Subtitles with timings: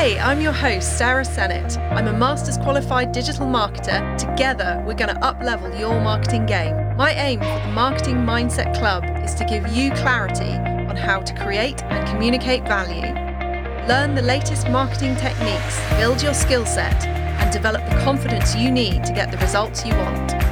[0.00, 1.76] Hey, I'm your host, Sarah Sennett.
[1.76, 4.16] I'm a master's qualified digital marketer.
[4.16, 6.96] Together, we're going to uplevel your marketing game.
[6.96, 10.52] My aim for the Marketing Mindset Club is to give you clarity
[10.88, 13.12] on how to create and communicate value.
[13.86, 19.04] Learn the latest marketing techniques, build your skill set, and develop the confidence you need
[19.04, 20.49] to get the results you want.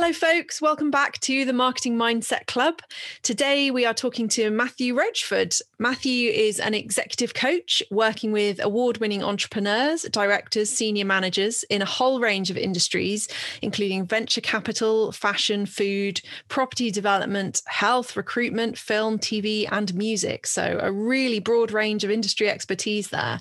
[0.00, 0.62] Hello, folks.
[0.62, 2.80] Welcome back to the Marketing Mindset Club.
[3.22, 5.54] Today, we are talking to Matthew Rochford.
[5.78, 11.84] Matthew is an executive coach working with award winning entrepreneurs, directors, senior managers in a
[11.84, 13.28] whole range of industries,
[13.60, 20.46] including venture capital, fashion, food, property development, health, recruitment, film, TV, and music.
[20.46, 23.38] So, a really broad range of industry expertise there.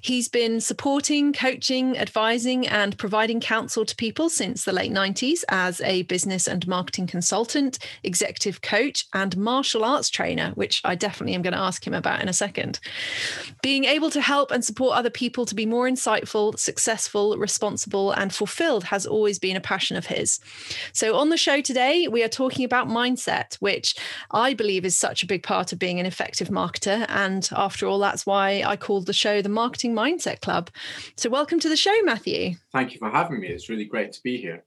[0.00, 5.82] He's been supporting, coaching, advising, and providing counsel to people since the late 90s as
[6.02, 11.52] business and marketing consultant, executive coach, and martial arts trainer, which I definitely am going
[11.52, 12.80] to ask him about in a second.
[13.62, 18.32] Being able to help and support other people to be more insightful, successful, responsible, and
[18.32, 20.40] fulfilled has always been a passion of his.
[20.92, 23.96] So, on the show today, we are talking about mindset, which
[24.30, 27.04] I believe is such a big part of being an effective marketer.
[27.08, 30.70] And after all, that's why I called the show the Marketing Mindset Club.
[31.16, 32.54] So, welcome to the show, Matthew.
[32.72, 33.48] Thank you for having me.
[33.48, 34.64] It's really great to be here.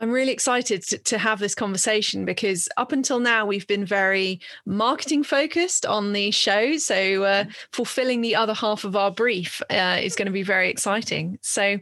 [0.00, 4.40] I'm really excited to, to, have this conversation because up until now we've been very
[4.64, 6.78] marketing focused on the show.
[6.78, 7.50] So uh, mm-hmm.
[7.72, 11.38] fulfilling the other half of our brief uh, is going to be very exciting.
[11.42, 11.78] So,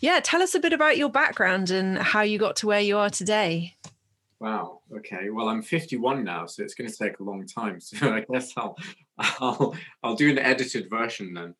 [0.00, 2.98] yeah, tell us a bit about your background and how you got to where you
[2.98, 3.76] are today.
[4.40, 4.80] Wow.
[4.96, 5.30] Okay.
[5.30, 7.78] Well, I'm 51 now, so it's going to take a long time.
[7.80, 8.76] So I guess I'll
[9.18, 11.54] I'll I'll do an edited version then.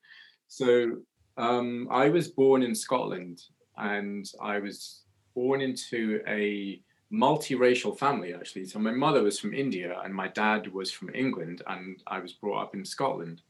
[0.49, 0.97] So
[1.37, 3.41] um, I was born in Scotland,
[3.77, 5.03] and I was
[5.35, 6.81] born into a
[7.13, 8.65] multiracial family actually.
[8.65, 12.33] So my mother was from India and my dad was from England, and I was
[12.33, 13.43] brought up in Scotland.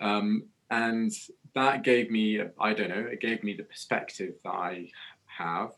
[0.00, 1.12] Um, and
[1.54, 4.90] that gave me, I don't know, it gave me the perspective that I
[5.26, 5.72] have,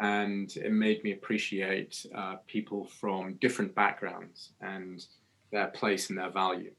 [0.00, 5.04] and it made me appreciate uh, people from different backgrounds and
[5.52, 6.72] their place and their value.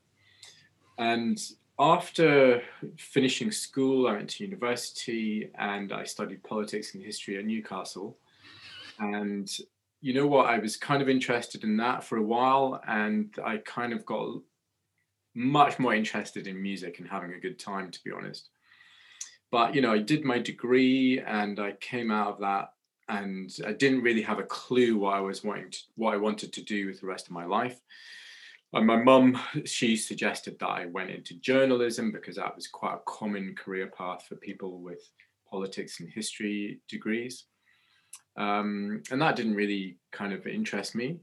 [0.98, 1.38] And
[1.78, 2.62] after
[2.98, 8.18] finishing school, I went to university and I studied politics and history at Newcastle.
[9.00, 9.50] And
[10.02, 10.48] you know what?
[10.48, 14.38] I was kind of interested in that for a while, and I kind of got
[15.34, 18.50] much more interested in music and having a good time, to be honest.
[19.52, 22.70] But you know, I did my degree and I came out of that
[23.08, 26.52] and I didn't really have a clue what I was wanting to, what I wanted
[26.54, 27.80] to do with the rest of my life.
[28.74, 33.02] And my mum, she suggested that I went into journalism because that was quite a
[33.06, 35.10] common career path for people with
[35.50, 37.46] politics and history degrees.
[38.38, 41.20] Um, and that didn't really kind of interest me.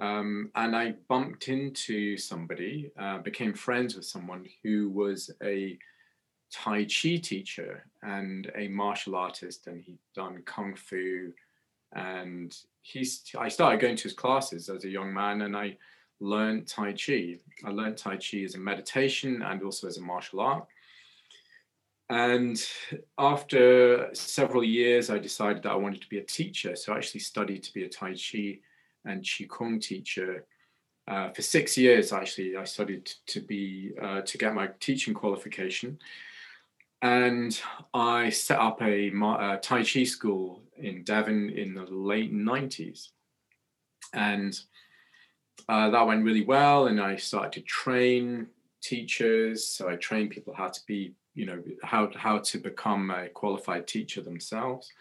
[0.00, 5.78] Um, and I bumped into somebody, uh, became friends with someone who was a
[6.52, 11.32] Tai Chi teacher and a martial artist, and he'd done Kung Fu.
[11.92, 15.76] And he's, I started going to his classes as a young man, and I
[16.20, 17.38] learned Tai Chi.
[17.64, 20.66] I learned Tai Chi as a meditation and also as a martial art.
[22.10, 22.62] And
[23.18, 26.76] after several years, I decided that I wanted to be a teacher.
[26.76, 28.58] So I actually studied to be a Tai Chi
[29.04, 30.44] and Qi Kung teacher.
[31.06, 35.98] Uh, for six years, actually, I studied to be uh, to get my teaching qualification,
[37.02, 37.60] and
[37.92, 43.10] I set up a, a Tai Chi school in Devon in the late '90s.
[44.14, 44.58] And
[45.68, 48.46] uh, that went really well, and I started to train
[48.82, 49.66] teachers.
[49.66, 53.86] So I trained people how to be, you know, how how to become a qualified
[53.86, 54.92] teacher themselves.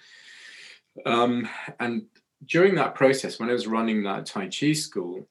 [1.06, 1.50] Um,
[1.80, 2.06] and
[2.46, 5.28] during that process, when I was running that Tai Chi school,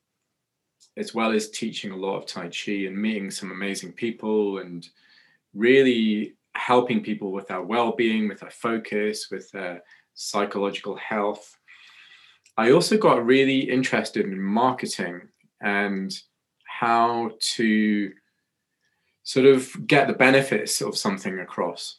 [0.97, 4.89] as well as teaching a lot of Tai Chi and meeting some amazing people and
[5.55, 9.83] really helping people with their well-being, with their focus, with their
[10.15, 11.57] psychological health,
[12.57, 15.29] I also got really interested in marketing
[15.61, 16.13] and
[16.65, 18.13] how to
[19.23, 21.99] sort of get the benefits of something across.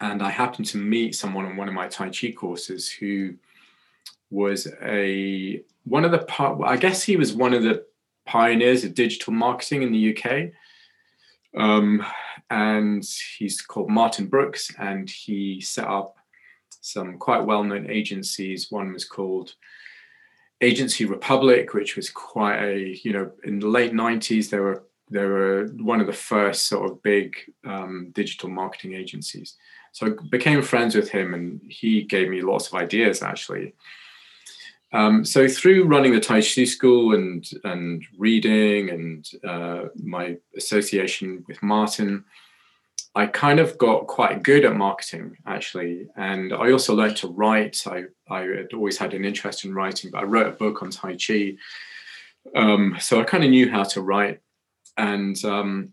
[0.00, 3.34] And I happened to meet someone on one of my Tai Chi courses who
[4.30, 6.24] was a one of the
[6.64, 7.84] I guess he was one of the
[8.24, 10.50] pioneers of digital marketing in the UK.
[11.56, 12.04] Um,
[12.50, 13.04] and
[13.38, 16.16] he's called Martin Brooks, and he set up
[16.84, 18.70] some quite well-known agencies.
[18.70, 19.54] One was called
[20.60, 25.24] Agency Republic, which was quite a you know in the late '90s they were they
[25.24, 27.36] were one of the first sort of big
[27.66, 29.56] um, digital marketing agencies.
[29.92, 33.74] So I became friends with him, and he gave me lots of ideas actually.
[34.92, 41.44] Um, so through running the Tai Chi school and and reading and uh, my association
[41.48, 42.24] with Martin,
[43.16, 47.82] I kind of got quite good at marketing actually, and I also learned to write.
[47.86, 50.90] I I had always had an interest in writing, but I wrote a book on
[50.90, 51.56] Tai Chi,
[52.54, 54.40] um, so I kind of knew how to write,
[54.96, 55.92] and um,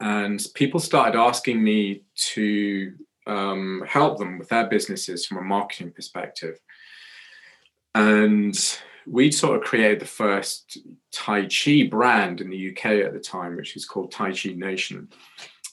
[0.00, 2.02] and people started asking me
[2.32, 2.94] to
[3.26, 6.58] um, help them with their businesses from a marketing perspective.
[7.94, 8.58] And
[9.06, 10.78] we'd sort of created the first
[11.12, 15.08] Tai Chi brand in the UK at the time, which was called Tai Chi Nation.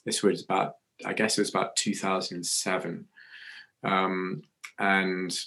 [0.05, 0.75] This was about,
[1.05, 3.05] I guess it was about 2007.
[3.83, 4.41] Um,
[4.79, 5.37] and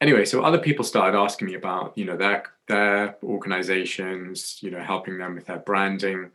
[0.00, 4.80] anyway, so other people started asking me about, you know, their their organizations, you know,
[4.80, 6.30] helping them with their branding.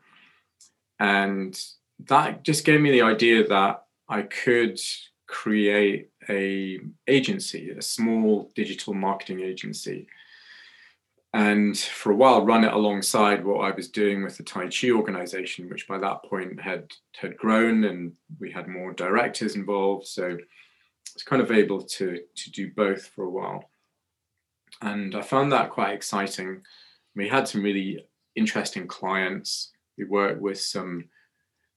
[0.99, 1.59] And
[2.07, 4.79] that just gave me the idea that I could
[5.27, 10.07] create a agency, a small digital marketing agency.
[11.33, 14.91] And for a while, run it alongside what I was doing with the Tai Chi
[14.91, 20.05] organization, which by that point had had grown, and we had more directors involved.
[20.05, 20.37] So I
[21.15, 23.69] was kind of able to to do both for a while,
[24.83, 26.61] and I found that quite exciting.
[27.15, 28.05] We had some really
[28.35, 29.71] interesting clients.
[29.97, 31.05] We worked with some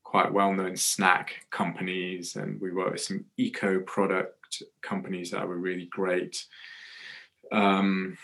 [0.04, 5.86] quite well-known snack companies and we worked with some eco product companies that were really
[5.86, 6.46] great
[7.50, 8.16] um,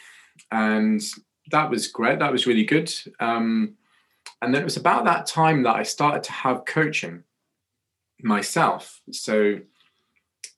[0.53, 1.03] and
[1.51, 2.93] that was great that was really good.
[3.19, 3.75] Um,
[4.41, 7.25] and then it was about that time that i started to have coaching
[8.23, 9.01] myself.
[9.11, 9.59] So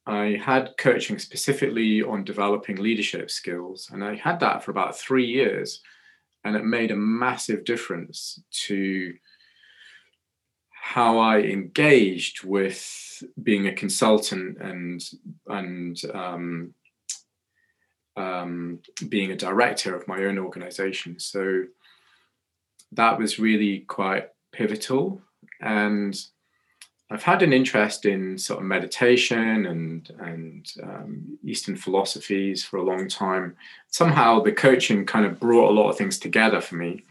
[0.06, 5.24] i had coaching specifically on developing leadership skills and i had that for about three
[5.24, 5.80] years
[6.44, 9.14] and it made a massive difference to
[10.70, 15.02] how I engaged with being a consultant and
[15.46, 16.74] and um,
[18.16, 21.18] um, being a director of my own organization.
[21.18, 21.64] So
[22.92, 25.20] that was really quite pivotal.
[25.60, 26.16] And
[27.10, 32.84] I've had an interest in sort of meditation and and um, Eastern philosophies for a
[32.84, 33.56] long time.
[33.88, 37.04] Somehow the coaching kind of brought a lot of things together for me.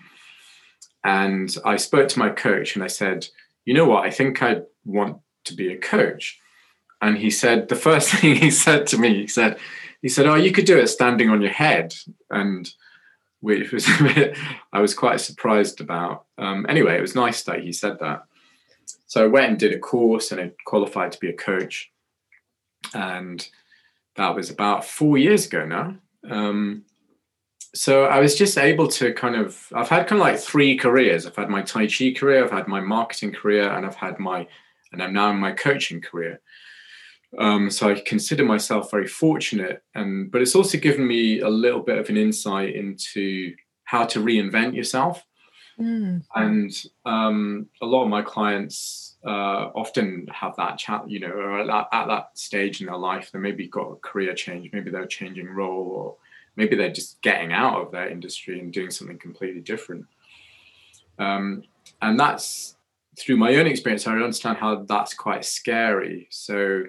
[1.03, 3.27] And I spoke to my coach and I said,
[3.65, 6.39] you know what, I think I want to be a coach.
[7.01, 9.57] And he said, the first thing he said to me, he said,
[10.03, 11.95] he said, oh, you could do it standing on your head.
[12.29, 12.69] And
[13.39, 14.37] which was a bit,
[14.71, 16.25] I was quite surprised about.
[16.37, 18.25] Um, anyway, it was nice that he said that.
[19.07, 21.89] So I went and did a course and I qualified to be a coach.
[22.93, 23.47] And
[24.15, 25.95] that was about four years ago now.
[26.29, 26.83] Um,
[27.73, 31.25] so I was just able to kind of I've had kind of like three careers.
[31.25, 34.47] I've had my Tai Chi career, I've had my marketing career, and I've had my
[34.91, 36.39] and I'm now in my coaching career.
[37.39, 41.81] Um, so I consider myself very fortunate, and but it's also given me a little
[41.81, 43.53] bit of an insight into
[43.85, 45.23] how to reinvent yourself.
[45.79, 46.23] Mm.
[46.35, 46.71] And
[47.05, 51.87] um, a lot of my clients uh, often have that chat, you know, at that,
[51.91, 55.49] at that stage in their life, they maybe got a career change, maybe they're changing
[55.49, 56.15] role, or
[56.55, 60.05] maybe they're just getting out of their industry and doing something completely different.
[61.17, 61.63] Um,
[62.01, 62.75] and that's
[63.17, 64.07] through my own experience.
[64.07, 66.27] I understand how that's quite scary.
[66.29, 66.83] So,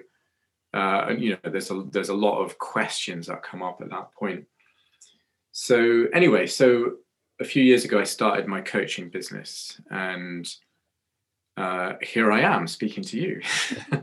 [0.75, 3.89] uh, and you know, there's a there's a lot of questions that come up at
[3.89, 4.45] that point.
[5.53, 6.97] So anyway, so
[7.39, 10.47] a few years ago, I started my coaching business, and
[11.55, 13.41] uh, here I am speaking to you.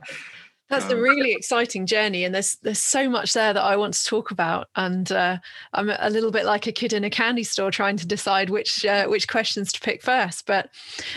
[0.73, 3.93] That's um, a really exciting journey, and there's there's so much there that I want
[3.93, 4.69] to talk about.
[4.75, 5.37] And uh,
[5.75, 8.87] I'm a little bit like a kid in a candy store trying to decide which
[8.87, 10.47] uh, which questions to pick first.
[10.47, 10.71] But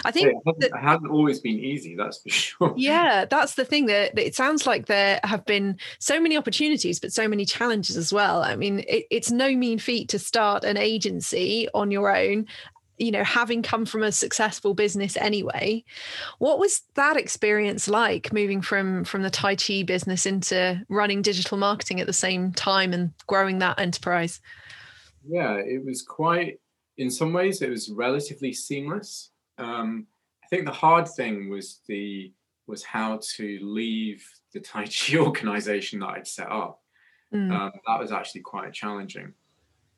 [0.03, 2.73] I think it hasn't, that, it hasn't, always been easy, that's for sure.
[2.75, 3.85] Yeah, that's the thing.
[3.85, 7.95] That, that, it sounds like there have been so many opportunities, but so many challenges
[7.95, 8.43] as well.
[8.43, 12.47] I mean, it, it's no mean feat to start an agency on your own
[12.97, 15.83] you know having come from a successful business anyway
[16.39, 21.57] what was that experience like moving from from the tai chi business into running digital
[21.57, 24.41] marketing at the same time and growing that enterprise?
[25.27, 26.59] Yeah it was quite
[26.97, 29.31] in some ways it was relatively seamless.
[29.57, 30.07] Um,
[30.43, 32.31] i think the hard thing was the
[32.67, 36.81] was how to leave the tai chi organization that i'd set up.
[37.33, 37.51] Mm.
[37.51, 39.33] um, that was actually quite challenging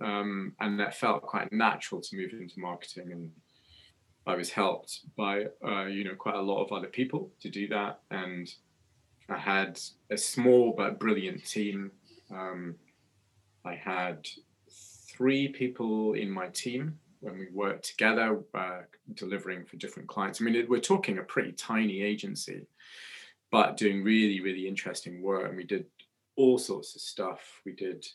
[0.02, 3.32] um, and that felt quite natural to move into marketing and
[4.28, 7.68] I was helped by uh, you know quite a lot of other people to do
[7.70, 8.02] that.
[8.12, 8.54] And
[9.30, 9.80] I had
[10.12, 11.92] a small but brilliant team.
[12.30, 12.76] Um,
[13.64, 14.28] I had
[14.70, 18.82] three people in my team when we worked together uh,
[19.14, 20.42] delivering for different clients.
[20.42, 22.68] I mean we're talking a pretty tiny agency
[23.50, 25.48] but doing really really interesting work.
[25.48, 25.86] And we did
[26.36, 27.62] all sorts of stuff.
[27.66, 28.06] We did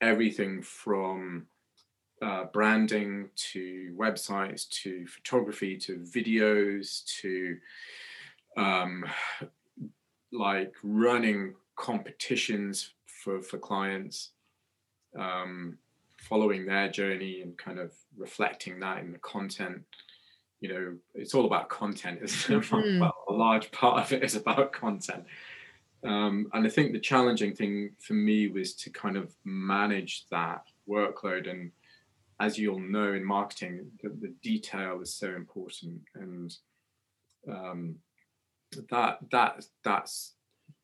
[0.00, 1.46] everything from
[2.22, 7.56] uh, branding to websites to photography to videos to
[8.56, 9.04] um,
[10.32, 14.30] like running competitions for for clients
[15.18, 15.78] um,
[16.16, 19.82] following their journey and kind of reflecting that in the content.
[20.60, 22.62] You know it's all about content isn't it?
[22.64, 23.00] Mm-hmm.
[23.00, 25.24] well, a large part of it is about content
[26.04, 30.64] um, and i think the challenging thing for me was to kind of manage that
[30.88, 31.48] workload.
[31.48, 31.70] And
[32.40, 36.00] as you'll know in marketing the, the detail is so important.
[36.14, 36.56] And
[37.48, 37.96] um,
[38.90, 40.34] that that that's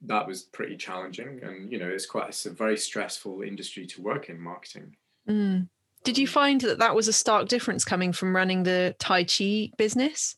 [0.03, 1.41] that was pretty challenging.
[1.43, 4.97] And you know it's quite it's a very stressful industry to work in marketing.
[5.27, 5.69] Mm.
[6.03, 9.71] did you find that that was a stark difference coming from running the tai chi
[9.79, 10.37] business?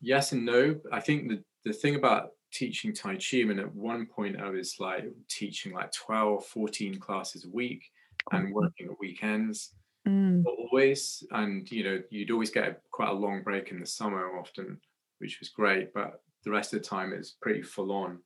[0.00, 0.80] Yes and no.
[0.90, 4.48] I think the, the thing about teaching tai chi I mean at one point i
[4.48, 7.84] was like teaching like 12 14 classes a week
[8.32, 9.74] and working at weekends
[10.06, 10.42] mm.
[10.46, 14.78] always and you know you'd always get quite a long break in the summer often
[15.18, 18.18] which was great but the rest of the time it's pretty full on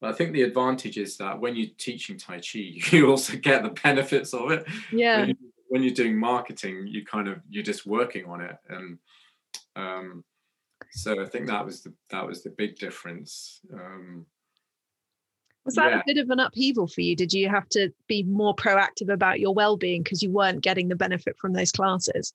[0.00, 2.58] but I think the advantage is that when you're teaching Tai Chi,
[2.92, 4.66] you also get the benefits of it.
[4.92, 5.26] Yeah.
[5.68, 8.98] When, you, are doing marketing, you kind of you're just working on it, and
[9.74, 10.24] um,
[10.90, 13.60] so I think that was the that was the big difference.
[13.72, 14.26] Um,
[15.64, 15.98] was that yeah.
[15.98, 17.16] a bit of an upheaval for you?
[17.16, 20.94] Did you have to be more proactive about your well-being because you weren't getting the
[20.94, 22.32] benefit from those classes?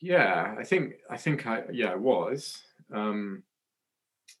[0.00, 2.60] Yeah, I think I think I yeah I was.
[2.92, 3.42] Um,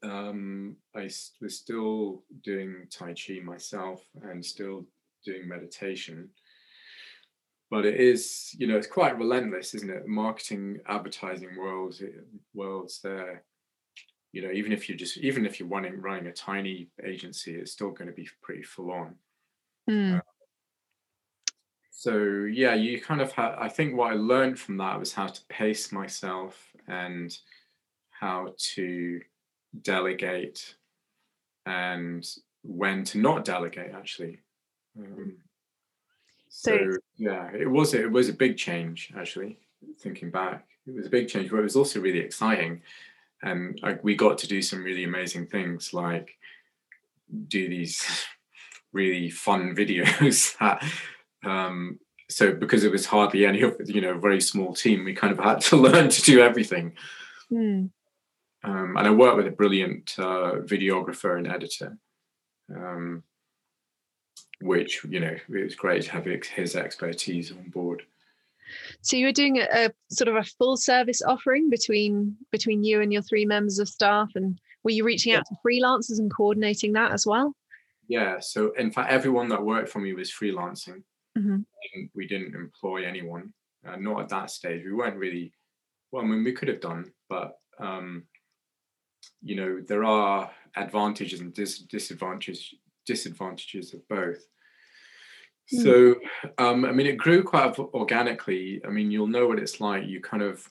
[0.02, 1.08] um, I
[1.40, 4.86] was still doing Tai Chi myself and still
[5.24, 6.30] doing meditation.
[7.70, 10.06] But it is, you know, it's quite relentless, isn't it?
[10.06, 12.02] Marketing, advertising worlds,
[12.54, 13.44] worlds there.
[14.32, 17.72] You know, even if you're just, even if you're running running a tiny agency, it's
[17.72, 19.14] still going to be pretty full on.
[19.88, 20.18] Mm.
[20.18, 20.20] Uh,
[21.90, 23.56] so yeah, you kind of have.
[23.58, 27.36] I think what I learned from that was how to pace myself and
[28.10, 29.20] how to
[29.82, 30.74] delegate
[31.66, 32.26] and
[32.62, 34.40] when to not delegate actually
[34.98, 35.36] um,
[36.58, 39.60] so, so, yeah it was it was a big change actually
[40.00, 40.66] thinking back.
[40.88, 42.82] It was a big change but it was also really exciting.
[43.42, 46.36] And like we got to do some really amazing things like
[47.46, 48.04] do these
[48.92, 50.82] really fun videos that
[51.48, 55.14] um, so because it was hardly any of you know a very small team we
[55.14, 56.94] kind of had to learn to do everything.
[57.52, 57.90] Mm.
[58.64, 61.96] Um, and I worked with a brilliant uh, videographer and editor,
[62.74, 63.22] um,
[64.60, 68.02] which, you know, it was great to have his expertise on board.
[69.00, 73.00] So you were doing a, a, sort of a full service offering between between you
[73.00, 76.92] and your three members of staff, and were you reaching out to freelancers and coordinating
[76.92, 77.54] that as well?
[78.08, 78.40] Yeah.
[78.40, 81.02] So in fact, everyone that worked for me was freelancing.
[81.36, 81.60] Mm-hmm.
[82.14, 83.52] We didn't employ anyone,
[83.86, 84.84] uh, not at that stage.
[84.84, 85.52] We weren't really.
[86.10, 88.24] Well, I mean, we could have done, but um,
[89.42, 92.74] you know there are advantages and dis- disadvantages
[93.08, 94.46] disadvantages of both.
[95.74, 95.82] Mm.
[95.82, 95.94] so
[96.64, 98.80] um, i mean it grew quite organically.
[98.86, 100.06] I mean you'll know what it's like.
[100.06, 100.66] You kind of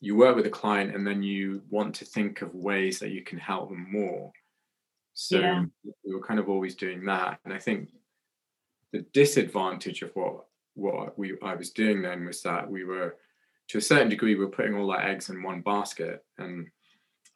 [0.00, 3.22] you work with a client and then you want to think of ways that you
[3.22, 4.32] can help them more.
[5.14, 5.64] So yeah.
[6.04, 7.38] we were kind of always doing that.
[7.44, 7.90] And i think
[8.92, 13.16] the disadvantage of what what we i was doing then was that we were
[13.68, 16.24] to a certain degree we we're putting all our eggs in one basket.
[16.38, 16.68] And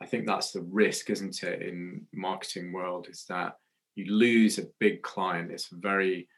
[0.01, 3.59] I think that's the risk, isn't it, in marketing world, is that
[3.95, 5.51] you lose a big client.
[5.51, 6.29] It's very,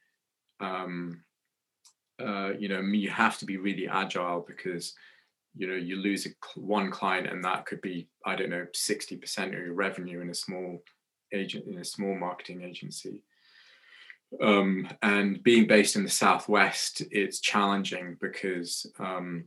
[0.60, 1.22] um,
[2.20, 4.94] uh, you know, you have to be really agile because,
[5.56, 9.46] you know, you lose a, one client and that could be, I don't know, 60%
[9.46, 10.82] of your revenue in a small
[11.32, 13.22] agent, in a small marketing agency.
[14.40, 19.44] Um, and being based in the Southwest, it's challenging because um,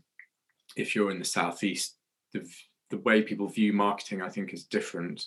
[0.78, 1.96] if you're in the Southeast,
[2.34, 2.50] the
[2.90, 5.26] the way people view marketing, I think, is different.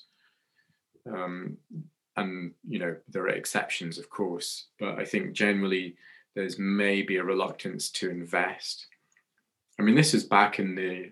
[1.06, 1.58] Um,
[2.16, 5.96] and you know, there are exceptions, of course, but I think generally
[6.34, 8.86] there's maybe a reluctance to invest.
[9.78, 11.10] I mean, this is back in the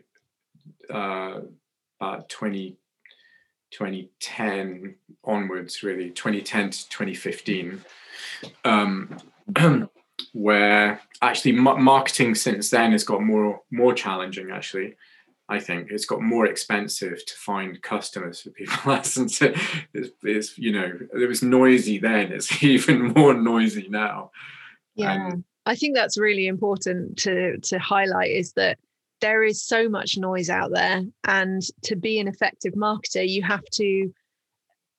[0.94, 1.40] uh,
[2.00, 2.76] about 20,
[3.70, 7.84] 2010 onwards, really, 2010 to 2015,
[8.64, 9.16] um,
[10.32, 14.96] where actually marketing since then has got more more challenging, actually.
[15.48, 19.40] I think it's got more expensive to find customers for people lessons.
[19.40, 22.32] It's, it's, you know it was noisy then.
[22.32, 24.30] It's even more noisy now.
[24.94, 28.78] Yeah, and, I think that's really important to to highlight is that
[29.20, 33.64] there is so much noise out there, and to be an effective marketer, you have
[33.72, 34.12] to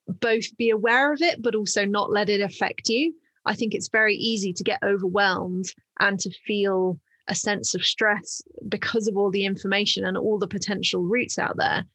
[0.07, 3.13] both be aware of it, but also not let it affect you.
[3.45, 5.65] I think it's very easy to get overwhelmed
[5.99, 6.99] and to feel
[7.29, 11.55] a sense of stress because of all the information and all the potential routes out
[11.57, 11.85] there.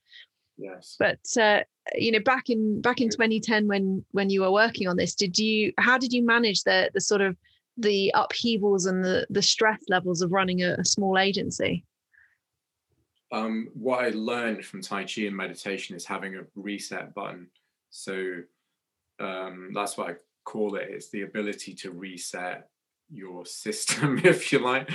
[0.56, 0.96] Yes.
[0.98, 1.60] But uh,
[1.94, 5.38] you know, back in back in 2010, when when you were working on this, did
[5.38, 7.36] you how did you manage the the sort of
[7.76, 11.84] the upheavals and the the stress levels of running a, a small agency?
[13.32, 17.48] Um, what I learned from Tai Chi and meditation is having a reset button.
[17.90, 18.42] So
[19.18, 20.14] um, that's what I
[20.44, 20.88] call it.
[20.88, 22.68] It's the ability to reset
[23.10, 24.88] your system, if you like,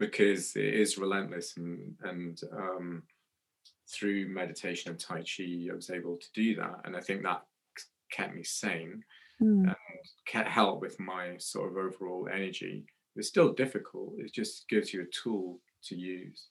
[0.00, 3.02] because it is relentless and and um,
[3.88, 6.80] through meditation and Tai Chi, I was able to do that.
[6.84, 7.42] And I think that
[8.10, 9.02] kept me sane
[9.40, 9.62] mm.
[9.64, 9.76] and
[10.26, 12.84] kept help with my sort of overall energy.
[13.16, 14.14] It's still difficult.
[14.18, 16.46] It just gives you a tool to use.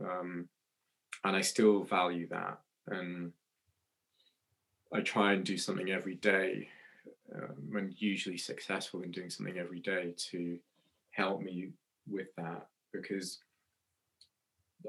[0.00, 0.48] Um,
[1.24, 2.58] and I still value that.
[2.86, 3.32] And
[4.92, 6.68] I try and do something every day
[7.34, 10.58] um, when usually successful in doing something every day to
[11.10, 11.70] help me
[12.08, 12.68] with that
[13.00, 13.38] because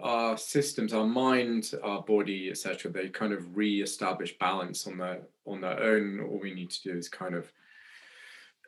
[0.02, 5.62] our systems, our mind, our body, etc., they kind of re-establish balance on their on
[5.62, 6.20] their own.
[6.20, 7.52] All we need to do is kind of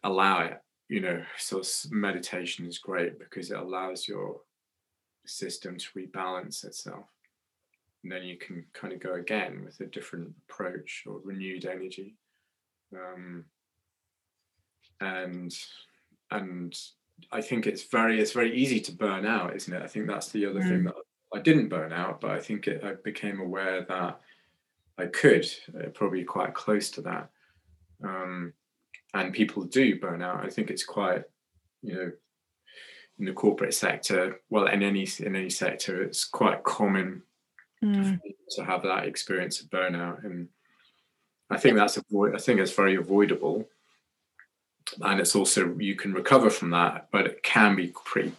[0.04, 0.62] allow it.
[0.88, 4.42] You know, so meditation is great because it allows your
[5.26, 7.06] system to rebalance itself.
[8.04, 12.16] And then you can kind of go again with a different approach or renewed energy.
[12.96, 13.46] Um,
[15.02, 15.56] and
[16.32, 16.78] and
[17.32, 19.82] I think it's very it's very easy to burn out, isn't it?
[19.82, 20.68] I think that's the other mm.
[20.68, 20.96] thing that
[21.34, 24.20] I didn't burn out, but I think it, I became aware that
[24.98, 25.46] I could,
[25.76, 27.30] uh, probably quite close to that.
[28.04, 28.54] Um,
[29.14, 30.46] and people do burn out.
[30.46, 31.24] I think it's quite,
[31.82, 32.12] you know,
[33.20, 37.22] in the corporate sector, well, in any in any sector, it's quite common
[37.84, 38.20] mm.
[38.52, 40.48] to have that experience of burnout, and
[41.50, 42.36] I think that's avoid.
[42.36, 43.68] I think it's very avoidable,
[45.02, 48.34] and it's also you can recover from that, but it can be pretty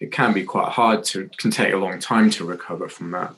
[0.00, 3.34] it can be quite hard to can take a long time to recover from that.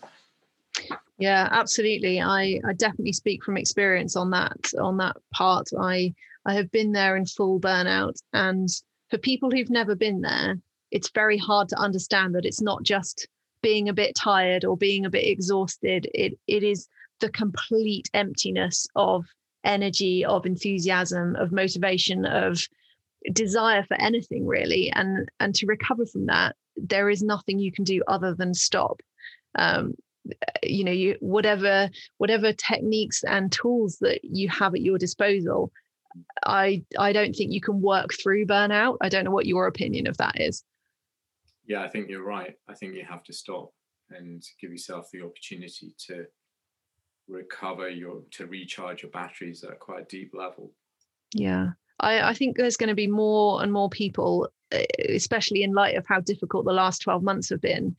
[1.19, 2.21] Yeah absolutely.
[2.21, 5.69] I i definitely speak from experience on that on that part.
[5.79, 8.69] I i have been there in full burnout and
[9.11, 10.57] for people who've never been there
[10.91, 13.29] it's very hard to understand that it's not just
[13.63, 16.09] being a bit tired or being a bit exhausted.
[16.15, 16.89] It it is
[17.21, 19.25] the complete emptiness of
[19.67, 22.61] energy of enthusiasm of motivation of
[23.33, 24.91] desire for anything really.
[24.95, 29.01] And and to recover from that there is nothing you can do other than stop.
[29.59, 29.95] Um,
[30.63, 35.71] you know you whatever whatever techniques and tools that you have at your disposal
[36.45, 38.97] i i don't think you can work through burnout.
[39.01, 40.65] I don't know what your opinion of that is.
[41.65, 42.55] Yeah i think you're right.
[42.69, 43.71] I think you have to stop
[44.11, 46.25] and give yourself the opportunity to
[47.29, 50.73] recover your to recharge your batteries at quite a deep level
[51.35, 54.49] yeah I, I think there's going to be more and more people,
[55.09, 57.97] especially in light of how difficult the last 12 months have been,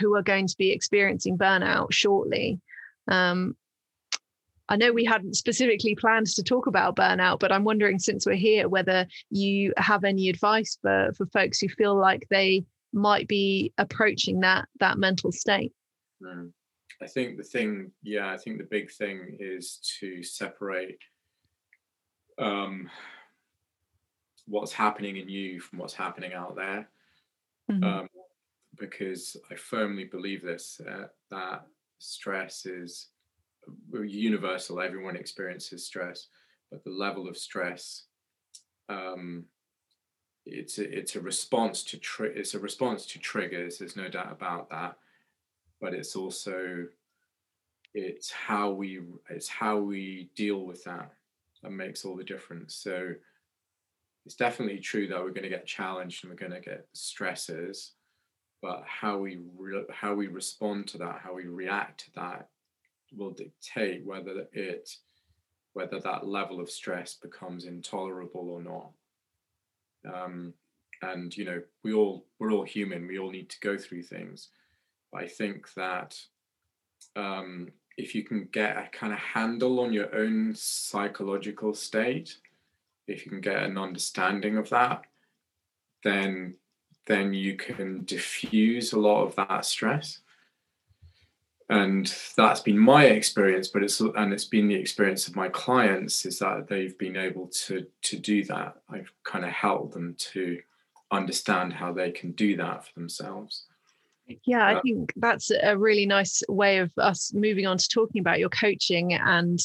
[0.00, 2.60] who are going to be experiencing burnout shortly.
[3.06, 3.56] Um,
[4.70, 8.34] I know we hadn't specifically planned to talk about burnout, but I'm wondering since we're
[8.34, 13.72] here whether you have any advice for, for folks who feel like they might be
[13.78, 15.72] approaching that that mental state.
[16.22, 16.52] Mm.
[17.00, 20.98] I think the thing, yeah, I think the big thing is to separate
[22.38, 22.90] um,
[24.46, 26.88] what's happening in you from what's happening out there.
[27.70, 27.84] Mm-hmm.
[27.84, 28.08] Um,
[28.78, 31.66] because I firmly believe this uh, that
[31.98, 33.08] stress is
[33.92, 34.80] universal.
[34.80, 36.28] Everyone experiences stress,
[36.70, 38.04] but the level of stress,
[38.88, 39.44] um,
[40.46, 43.78] it's a, it's a response to tri- it's a response to triggers.
[43.78, 44.96] There's no doubt about that,
[45.80, 46.86] but it's also
[47.94, 51.10] it's how we it's how we deal with that
[51.62, 52.74] that makes all the difference.
[52.74, 53.12] So
[54.26, 57.92] it's definitely true that we're going to get challenged and we're going to get stresses
[58.60, 62.48] but how we re- how we respond to that how we react to that
[63.16, 64.90] will dictate whether it
[65.72, 68.90] whether that level of stress becomes intolerable or not.
[70.12, 70.54] Um,
[71.02, 73.06] and you know we all we're all human.
[73.06, 74.48] We all need to go through things
[75.14, 76.18] i think that
[77.16, 82.36] um, if you can get a kind of handle on your own psychological state
[83.08, 85.04] if you can get an understanding of that,
[86.04, 86.54] then
[87.06, 90.20] then you can diffuse a lot of that stress.
[91.70, 96.24] And that's been my experience, but it's and it's been the experience of my clients
[96.24, 98.76] is that they've been able to to do that.
[98.88, 100.60] I've kind of helped them to
[101.10, 103.64] understand how they can do that for themselves.
[104.44, 108.20] Yeah, I uh, think that's a really nice way of us moving on to talking
[108.20, 109.58] about your coaching and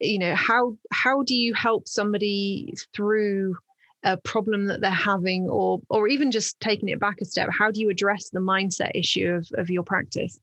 [0.00, 3.56] you know how how do you help somebody through
[4.02, 7.48] a problem that they're having or or even just taking it back a step?
[7.50, 10.38] How do you address the mindset issue of, of your practice?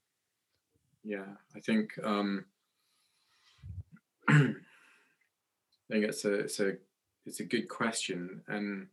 [1.03, 2.45] Yeah i think um
[4.29, 4.53] i
[5.89, 6.77] think it's a it's a
[7.25, 8.41] it's a good question.
[8.47, 8.87] And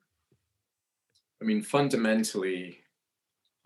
[1.40, 2.80] i mean fundamentally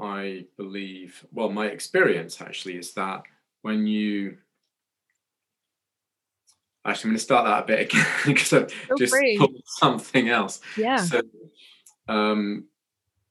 [0.02, 3.22] i believe well my experience actually is that
[3.62, 4.36] when you
[6.84, 10.28] Actually, I'm going to start that a bit again because I've Feel just pulled something
[10.28, 10.60] else.
[10.76, 10.96] Yeah.
[10.96, 11.20] So,
[12.08, 12.64] um,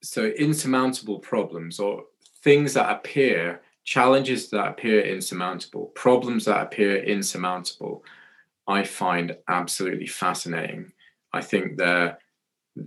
[0.02, 2.06] so insurmountable problems or
[2.44, 8.04] things that appear challenges that appear insurmountable, problems that appear insurmountable,
[8.68, 10.94] I find absolutely fascinating.
[11.34, 12.20] I think that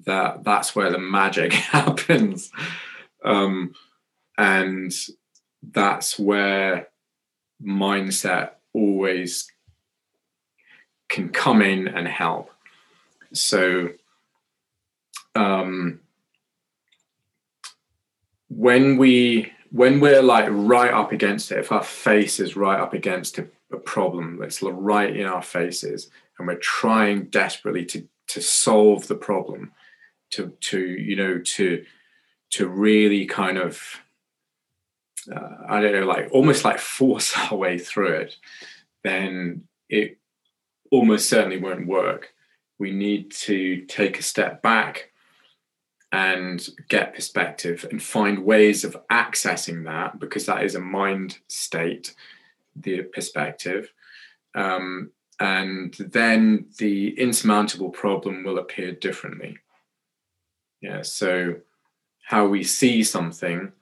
[0.07, 2.51] that that's where the magic happens,
[3.25, 3.75] um,
[4.37, 4.93] and
[5.73, 6.89] that's where
[7.63, 9.51] mindset always
[11.09, 12.51] can come in and help.
[13.33, 13.91] So
[15.35, 16.01] um,
[18.49, 22.95] when we when we're like right up against it, if our face is right up
[22.95, 28.41] against a, a problem that's right in our faces, and we're trying desperately to to
[28.41, 29.73] solve the problem,
[30.31, 31.85] to to you know to
[32.55, 34.01] to really kind of
[35.31, 38.37] uh, I don't know, like almost like force our way through it,
[39.03, 40.19] then it
[40.91, 42.33] almost certainly won't work.
[42.79, 45.11] We need to take a step back
[46.13, 52.15] and get perspective and find ways of accessing that because that is a mind state,
[52.77, 53.93] the perspective.
[54.55, 59.59] Um, and then the insurmountable problem will appear differently.
[60.81, 61.57] Yeah, so
[62.25, 63.73] how we see something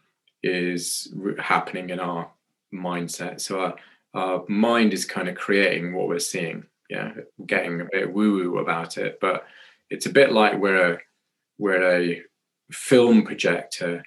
[0.42, 2.30] is happening in our
[2.74, 3.40] mindset.
[3.40, 3.76] So our,
[4.14, 7.12] our mind is kind of creating what we're seeing yeah,
[7.46, 9.46] getting a bit woo woo about it, but
[9.88, 10.98] it's a bit like we're a
[11.56, 12.22] we're a
[12.70, 14.04] film projector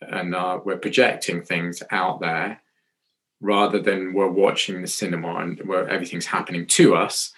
[0.00, 2.60] and uh, we're projecting things out there
[3.40, 7.32] rather than we're watching the cinema and where everything's happening to us.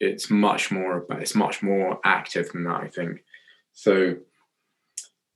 [0.00, 3.24] It's much more it's much more active than that i think.
[3.74, 4.16] So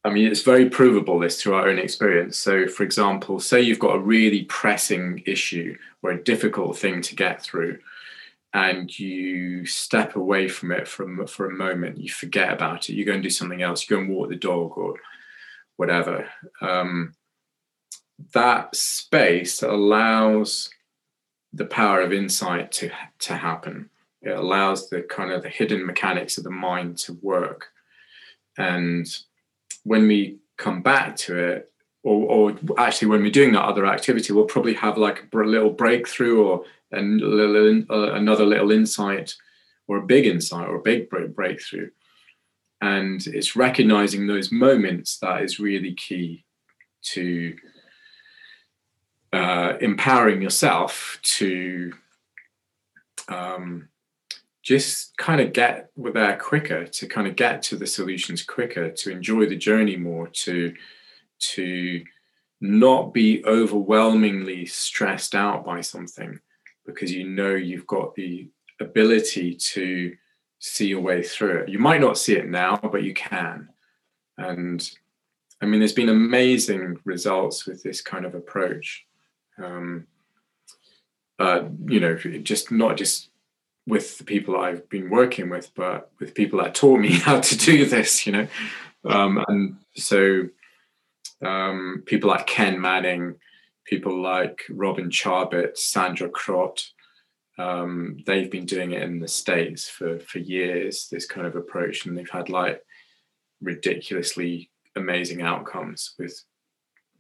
[0.07, 3.79] i mean it's very provable this through our own experience so for example say you've
[3.79, 7.79] got a really pressing issue or a difficult thing to get through
[8.57, 13.05] and you step away from it for, for a moment, you forget about it, you
[13.05, 14.95] go and do something else, you go and walk the dog or
[15.77, 16.27] whatever.
[16.63, 17.15] Um,
[18.33, 20.71] that space allows
[21.53, 23.91] the power of insight to, to happen.
[24.23, 27.67] It allows the kind of the hidden mechanics of the mind to work.
[28.57, 29.07] And
[29.87, 31.73] when we come back to it,
[32.03, 35.71] or, or actually when we're doing that other activity, we'll probably have like a little
[35.71, 39.35] breakthrough or and uh, another little insight
[39.89, 41.91] or a big insight or a big breakthrough.
[42.81, 46.45] And it's recognizing those moments that is really key
[47.13, 47.57] to
[49.33, 51.93] uh, empowering yourself to
[53.29, 53.89] um,
[54.67, 59.13] just kind of get there quicker, to kind of get to the solutions quicker, to
[59.13, 60.75] enjoy the journey more, to
[61.39, 62.03] to
[62.61, 66.41] not be overwhelmingly stressed out by something
[66.85, 68.49] because you know you've got the
[68.81, 70.17] ability to
[70.59, 71.69] see your way through it.
[71.69, 73.69] You might not see it now, but you can.
[74.37, 74.91] And
[75.63, 79.07] I mean, there's been amazing results with this kind of approach.
[79.63, 80.09] Um,
[81.39, 83.31] uh, you know, just not just
[83.87, 87.57] with the people I've been working with, but with people that taught me how to
[87.57, 88.49] do this, you know.
[89.05, 90.49] Um, and so
[91.45, 93.37] um, people like Ken Manning,
[93.85, 96.83] people like Robin Charbit, Sandra Krot,
[97.59, 102.05] um, they've been doing it in the States for, for years, this kind of approach,
[102.05, 102.83] and they've had like
[103.63, 106.43] ridiculously amazing outcomes with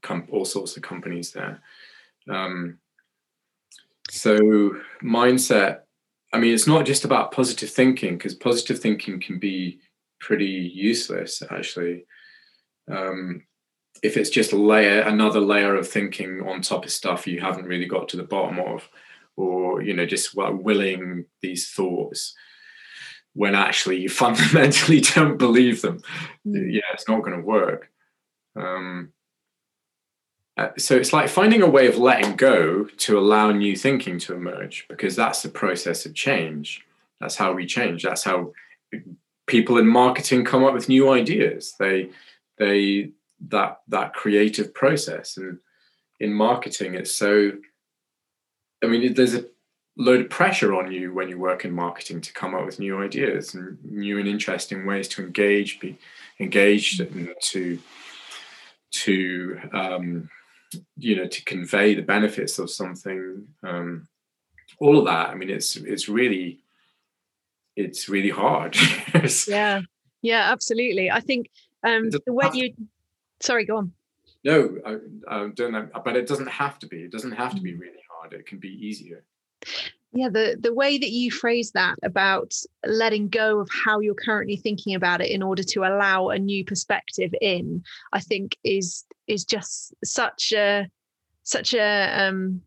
[0.02, 1.62] com- all sorts of companies there.
[2.28, 2.78] Um,
[4.10, 4.38] so,
[5.02, 5.80] mindset,
[6.36, 9.80] I mean, it's not just about positive thinking, because positive thinking can be
[10.20, 12.04] pretty useless actually.
[12.90, 13.46] Um,
[14.02, 17.64] if it's just a layer another layer of thinking on top of stuff you haven't
[17.64, 18.86] really got to the bottom of
[19.36, 22.34] or you know just well, willing these thoughts
[23.32, 25.98] when actually you fundamentally don't believe them
[26.46, 26.72] mm.
[26.72, 27.90] yeah it's not going to work
[28.54, 29.12] um,
[30.56, 34.34] uh, so it's like finding a way of letting go to allow new thinking to
[34.34, 36.86] emerge because that's the process of change.
[37.20, 38.02] That's how we change.
[38.02, 38.52] That's how
[39.46, 41.74] people in marketing come up with new ideas.
[41.78, 42.10] They
[42.58, 43.10] they
[43.48, 45.36] that that creative process.
[45.36, 45.58] And
[46.20, 47.52] in marketing it's so
[48.82, 49.44] i mean there's a
[49.98, 53.02] load of pressure on you when you work in marketing to come up with new
[53.02, 55.96] ideas and new and interesting ways to engage, be
[56.38, 57.78] engaged, and to
[58.90, 60.28] to um,
[60.96, 63.46] you know to convey the benefits of something.
[63.62, 64.08] Um,
[64.78, 65.30] all of that.
[65.30, 66.60] I mean, it's it's really
[67.76, 68.76] it's really hard.
[69.48, 69.82] yeah,
[70.22, 71.10] yeah, absolutely.
[71.10, 71.50] I think
[71.82, 72.74] um, the way you.
[73.40, 73.92] Sorry, go on.
[74.44, 74.96] No, I,
[75.28, 76.98] I don't know, but it doesn't have to be.
[77.02, 77.80] It doesn't have to be mm.
[77.80, 78.32] really hard.
[78.32, 79.24] It can be easier
[80.12, 84.56] yeah the the way that you phrase that about letting go of how you're currently
[84.56, 89.44] thinking about it in order to allow a new perspective in i think is is
[89.44, 90.86] just such a
[91.42, 92.60] such a um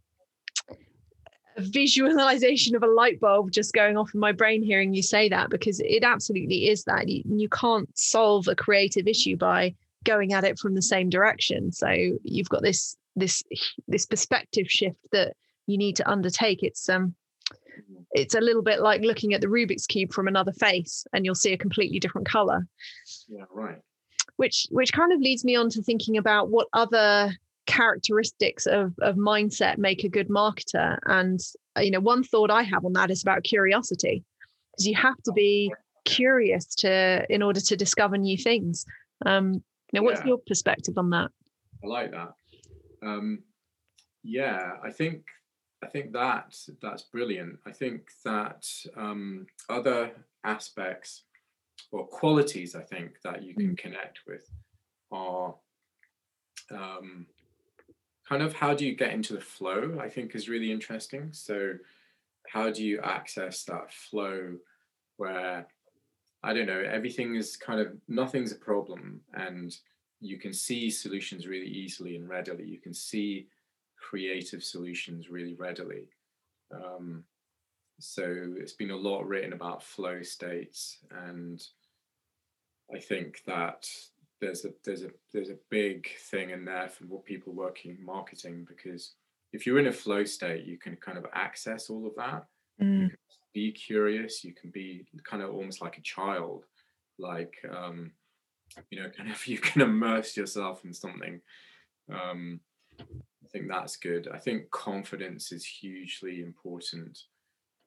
[1.60, 5.50] visualization of a light bulb just going off in my brain hearing you say that
[5.50, 7.08] because it absolutely is that.
[7.08, 11.72] You, you can't solve a creative issue by going at it from the same direction.
[11.72, 11.90] So
[12.24, 13.44] you've got this this
[13.88, 15.34] this perspective shift that
[15.68, 16.64] you need to undertake.
[16.64, 17.16] It's um
[18.12, 21.36] it's a little bit like looking at the rubik's cube from another face and you'll
[21.36, 22.66] see a completely different color.
[23.28, 23.78] Yeah right.
[24.38, 27.34] Which which kind of leads me on to thinking about what other
[27.68, 30.98] characteristics of, of mindset make a good marketer.
[31.06, 31.40] And
[31.78, 34.24] uh, you know one thought i have on that is about curiosity.
[34.72, 35.74] Because you have to be
[36.06, 38.86] curious to in order to discover new things.
[39.26, 40.28] Um you know what's yeah.
[40.28, 41.32] your perspective on that?
[41.84, 42.34] I like that.
[43.04, 43.44] Um
[44.24, 45.24] yeah i think
[45.84, 47.60] I think that that's brilliant.
[47.66, 50.12] I think that um, other
[50.44, 51.24] aspects
[51.92, 53.78] or qualities I think that you can mm.
[53.78, 54.50] connect with
[55.12, 55.56] are
[56.72, 57.26] um,
[58.28, 59.98] kind of how do you get into the flow?
[60.00, 61.30] I think is really interesting.
[61.32, 61.74] So
[62.48, 64.56] how do you access that flow
[65.18, 65.68] where
[66.44, 69.76] I don't know everything is kind of nothing's a problem and
[70.22, 72.66] you can see solutions really easily and readily.
[72.66, 73.48] You can see
[74.00, 76.10] creative solutions really readily.
[76.74, 77.24] Um,
[78.00, 78.24] so
[78.58, 81.62] it's been a lot written about flow states, and
[82.94, 83.88] I think that
[84.40, 89.16] there's a there's a there's a big thing in there for people working marketing because
[89.52, 92.46] if you're in a flow state, you can kind of access all of that.
[92.82, 93.02] Mm.
[93.02, 93.18] You can
[93.54, 94.44] be curious.
[94.44, 96.66] You can be kind of almost like a child,
[97.18, 98.12] like um,
[98.90, 101.42] you know, kind of you can immerse yourself in something.
[102.12, 102.62] Um,
[103.50, 104.28] I think that's good.
[104.32, 107.18] I think confidence is hugely important.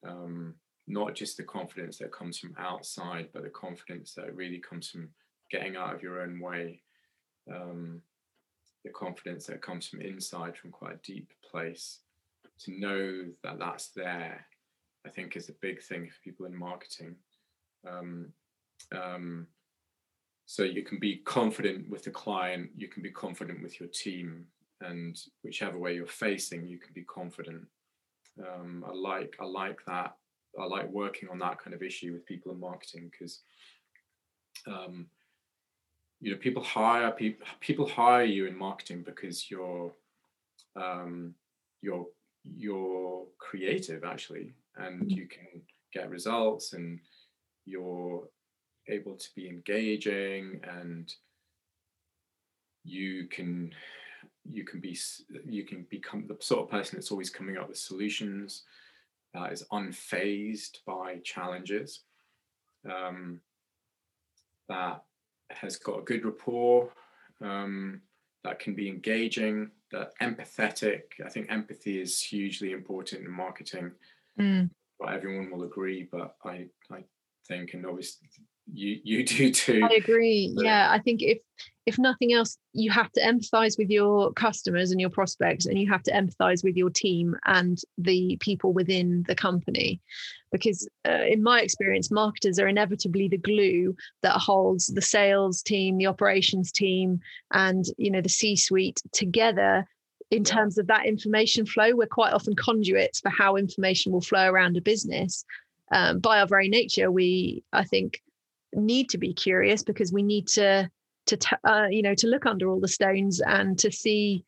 [0.06, 0.54] Um,
[0.88, 5.10] not just the confidence that comes from outside, but the confidence that really comes from
[5.52, 6.82] getting out of your own way.
[7.52, 8.02] Um,
[8.84, 12.00] the confidence that comes from inside, from quite a deep place.
[12.62, 14.44] To know that that's there,
[15.06, 17.14] I think, is a big thing for people in marketing.
[17.88, 18.32] Um,
[18.90, 19.46] um,
[20.46, 24.46] so you can be confident with the client, you can be confident with your team,
[24.84, 27.66] and whichever way you're facing, you can be confident.
[28.40, 30.16] Um, I like I like that.
[30.58, 33.40] I like working on that kind of issue with people in marketing because
[34.66, 35.06] um,
[36.20, 39.92] you know people hire people people hire you in marketing because you're
[40.76, 41.34] um,
[41.80, 42.06] you're
[42.44, 46.98] you're creative actually and you can get results and
[47.66, 48.26] you're
[48.88, 51.14] able to be engaging and
[52.84, 53.72] you can
[54.50, 54.96] you can be
[55.48, 58.64] you can become the sort of person that's always coming up with solutions
[59.36, 62.00] uh, is unfazed by challenges
[62.90, 63.40] um,
[64.68, 65.02] that
[65.50, 66.92] has got a good rapport
[67.40, 68.00] um,
[68.44, 73.92] that can be engaging that empathetic i think empathy is hugely important in marketing.
[74.40, 74.70] Mm.
[74.98, 77.04] but everyone will agree but i i
[77.46, 78.28] think and obviously
[78.72, 79.86] you you do too.
[79.88, 80.54] I agree.
[80.56, 81.38] Yeah i think if
[81.84, 85.90] if nothing else you have to empathize with your customers and your prospects and you
[85.90, 90.00] have to empathize with your team and the people within the company.
[90.52, 95.98] Because uh, in my experience marketers are inevitably the glue that holds the sales team
[95.98, 97.18] the operations team
[97.52, 99.84] and you know the c suite together.
[100.30, 104.48] In terms of that information flow we're quite often conduits for how information will flow
[104.48, 105.44] around a business.
[105.90, 108.22] Um, by our very nature we i think
[108.72, 110.90] need to be curious because we need to
[111.26, 114.44] to uh, you know to look under all the stones and to see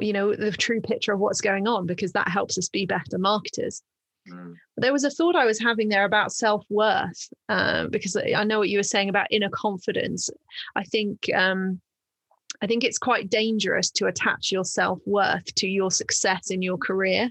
[0.00, 3.18] you know the true picture of what's going on because that helps us be better
[3.18, 3.82] marketers
[4.30, 4.54] mm.
[4.76, 8.68] there was a thought i was having there about self-worth uh, because i know what
[8.68, 10.30] you were saying about inner confidence
[10.76, 11.80] i think um,
[12.62, 17.30] i think it's quite dangerous to attach your self-worth to your success in your career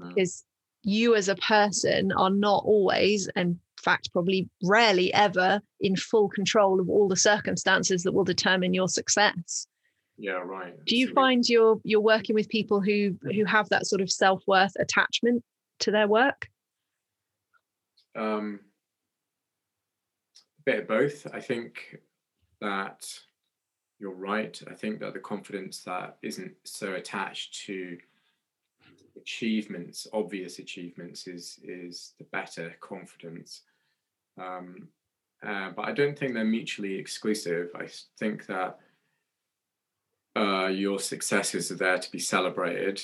[0.00, 0.08] mm.
[0.08, 0.44] because
[0.82, 6.80] you as a person are not always and fact, probably rarely ever in full control
[6.80, 9.66] of all the circumstances that will determine your success.
[10.16, 10.74] Yeah, right.
[10.84, 14.42] Do you find you're you're working with people who who have that sort of self
[14.46, 15.42] worth attachment
[15.80, 16.46] to their work?
[18.14, 18.60] Um,
[20.58, 21.26] a bit of both.
[21.32, 22.00] I think
[22.60, 23.06] that
[23.98, 24.60] you're right.
[24.70, 27.96] I think that the confidence that isn't so attached to
[29.16, 33.62] achievements, obvious achievements, is is the better confidence.
[34.38, 34.88] Um,
[35.46, 37.70] uh, but I don't think they're mutually exclusive.
[37.74, 37.88] I
[38.18, 38.78] think that
[40.36, 43.02] uh, your successes are there to be celebrated,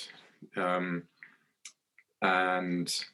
[0.56, 1.04] um,
[2.22, 3.04] and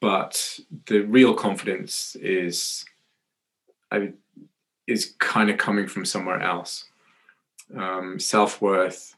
[0.00, 2.84] but the real confidence is
[3.90, 4.12] I,
[4.86, 6.86] is kind of coming from somewhere else.
[7.76, 9.14] Um, self worth.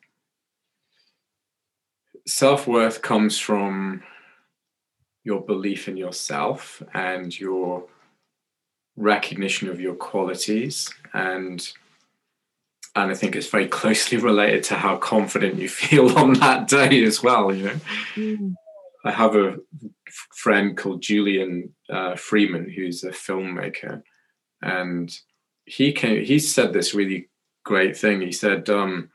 [2.26, 4.02] Self worth comes from
[5.24, 7.84] your belief in yourself and your
[8.96, 11.72] recognition of your qualities and
[12.94, 17.02] and I think it's very closely related to how confident you feel on that day
[17.04, 17.54] as well.
[17.54, 17.80] You know,
[18.16, 18.54] mm.
[19.04, 19.56] I have a
[20.34, 24.02] friend called Julian uh, Freeman who's a filmmaker,
[24.60, 25.10] and
[25.64, 26.24] he came.
[26.24, 27.30] He said this really
[27.64, 28.20] great thing.
[28.20, 29.10] He said, um,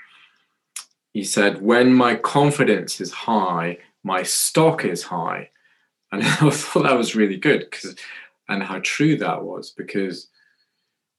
[1.14, 5.50] he said, when my confidence is high, my stock is high,
[6.12, 7.96] and I thought that was really good because,
[8.50, 10.28] and how true that was because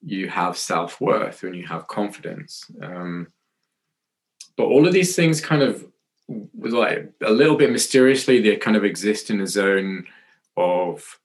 [0.03, 2.71] you have self worth when you have confidence.
[2.83, 3.29] Um,
[4.57, 5.87] but all of these things kind of
[6.29, 10.05] like a little bit mysteriously they kind of exist in a zone
[10.57, 11.19] of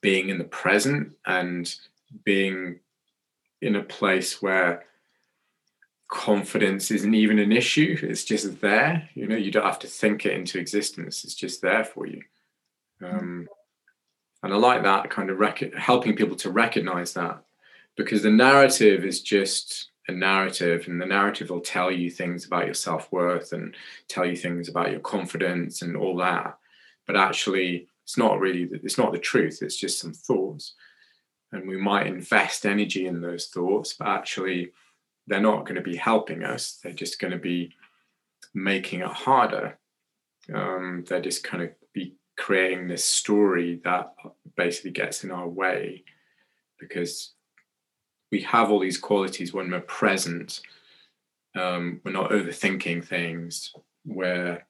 [0.00, 1.74] being in the present and
[2.24, 2.78] being
[3.60, 4.84] in a place where
[6.08, 10.24] confidence isn't even an issue it's just there you know you don't have to think
[10.24, 12.22] it into existence it's just there for you
[13.02, 13.46] um,
[14.42, 17.42] and i like that kind of rec- helping people to recognize that
[17.96, 22.66] because the narrative is just a narrative and the narrative will tell you things about
[22.66, 23.74] your self-worth and
[24.08, 26.58] tell you things about your confidence and all that.
[27.06, 30.74] But actually it's not really it's not the truth it's just some thoughts.
[31.52, 34.72] And we might invest energy in those thoughts but actually
[35.26, 37.72] they're not going to be helping us they're just going to be
[38.54, 39.78] making it harder.
[40.54, 41.70] Um, they're just kind of
[42.36, 44.14] creating this story that
[44.56, 46.04] basically gets in our way
[46.78, 47.32] because
[48.30, 50.60] we have all these qualities when we're present.
[51.54, 53.72] Um, we're not overthinking things.
[54.04, 54.64] We're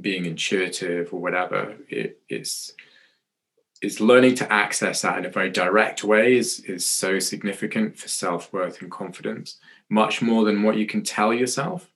[0.00, 1.76] being intuitive or whatever.
[1.88, 2.72] It, it's
[3.80, 8.08] it's learning to access that in a very direct way is is so significant for
[8.08, 11.88] self worth and confidence, much more than what you can tell yourself.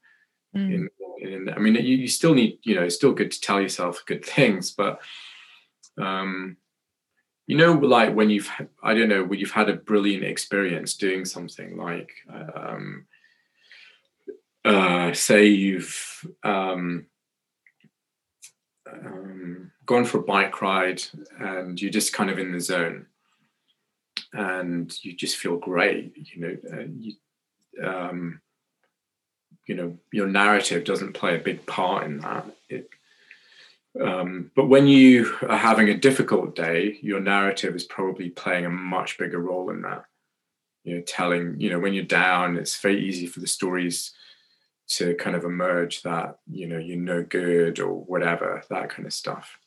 [0.54, 0.74] Mm.
[0.74, 3.60] In, in, I mean, you, you still need, you know, it's still good to tell
[3.60, 5.00] yourself good things, but
[5.98, 6.56] um,
[7.46, 8.50] you know like when you've
[8.82, 12.12] i don't know when you've had a brilliant experience doing something like
[12.54, 13.06] um,
[14.64, 17.06] uh, say you've um,
[18.90, 21.02] um, gone for a bike ride
[21.40, 23.06] and you're just kind of in the zone
[24.32, 26.56] and you just feel great you know
[26.96, 27.14] you,
[27.84, 28.40] um,
[29.66, 32.88] you know your narrative doesn't play a big part in that it
[34.00, 38.70] um, but when you are having a difficult day, your narrative is probably playing a
[38.70, 40.04] much bigger role in that.
[40.84, 44.12] You know, telling, you know, when you're down, it's very easy for the stories
[44.88, 49.12] to kind of emerge that, you know, you're no good or whatever, that kind of
[49.12, 49.58] stuff.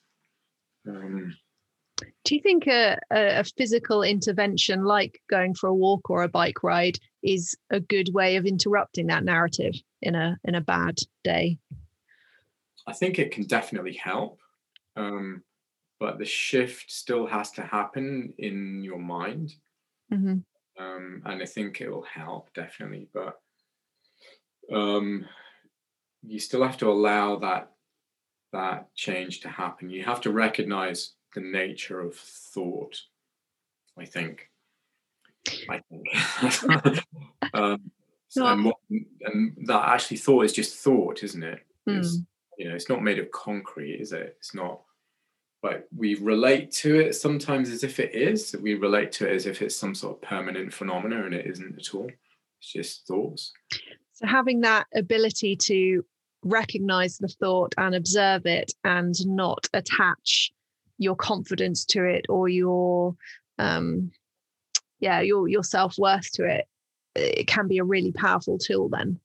[0.88, 1.38] Um,
[1.98, 6.64] Do you think a, a physical intervention like going for a walk or a bike
[6.64, 11.58] ride is a good way of interrupting that narrative in a in a bad day?
[12.88, 14.40] I think it can definitely help,
[14.96, 15.44] um,
[16.00, 19.54] but the shift still has to happen in your mind,
[20.14, 20.38] mm-hmm.
[20.84, 23.08] um, and I think it will help definitely.
[23.14, 23.40] But
[24.72, 25.26] um,
[26.24, 27.72] you still have to allow that
[28.52, 29.90] that change to happen.
[29.90, 33.02] You have to recognize the nature of thought.
[33.98, 34.50] I think.
[35.70, 37.04] I think.
[37.54, 37.92] um,
[38.28, 41.60] so, and, what, and, that actually thought is just thought, isn't it?
[41.88, 42.26] Mm
[42.58, 44.82] you know it's not made of concrete is it it's not
[45.62, 49.46] but we relate to it sometimes as if it is we relate to it as
[49.46, 52.10] if it's some sort of permanent phenomena and it isn't at all
[52.60, 53.52] it's just thoughts
[54.14, 56.06] so having that ability to
[56.44, 60.52] recognize the thought and observe it and not attach
[60.98, 63.16] your confidence to it or your
[63.60, 64.12] um
[65.00, 66.66] yeah your your self-worth to it
[67.16, 69.20] it can be a really powerful tool then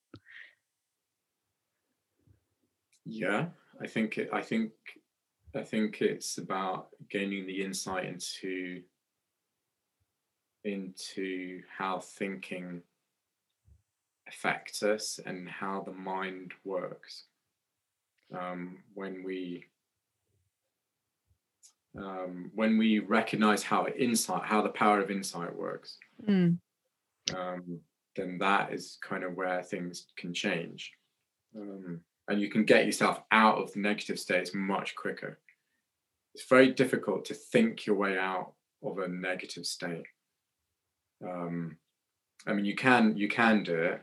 [3.11, 3.47] yeah,
[3.83, 4.71] I think it, I think
[5.55, 8.83] I think it's about gaining the insight into
[10.63, 12.83] into how thinking
[14.29, 17.25] affects us and how the mind works.
[18.33, 19.65] um, when we
[21.99, 26.57] um, when we recognize how insight, how the power of insight works, mm.
[27.37, 27.81] um,
[28.17, 30.93] then that is kind of where things can change.
[31.57, 35.41] Um, and you can get yourself out of the negative states much quicker.
[36.35, 38.53] It's very difficult to think your way out
[38.85, 40.07] of a negative state.
[41.25, 41.77] Um,
[42.47, 44.01] I mean, you can you can do it.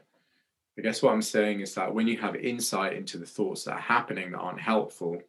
[0.78, 3.74] I guess what I'm saying is that when you have insight into the thoughts that
[3.74, 5.20] are happening that aren't helpful,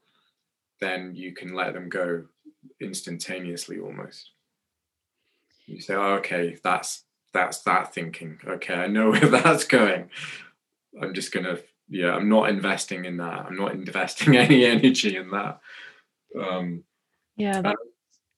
[0.81, 2.25] then you can let them go
[2.81, 4.33] instantaneously almost.
[5.67, 8.39] You say, oh, okay, that's that's that thinking.
[8.47, 10.11] Okay, I know where that's going.
[11.01, 13.47] I'm just gonna, yeah, I'm not investing in that.
[13.47, 15.61] I'm not investing any energy in that.
[16.39, 16.85] Um,
[17.37, 17.77] yeah, that,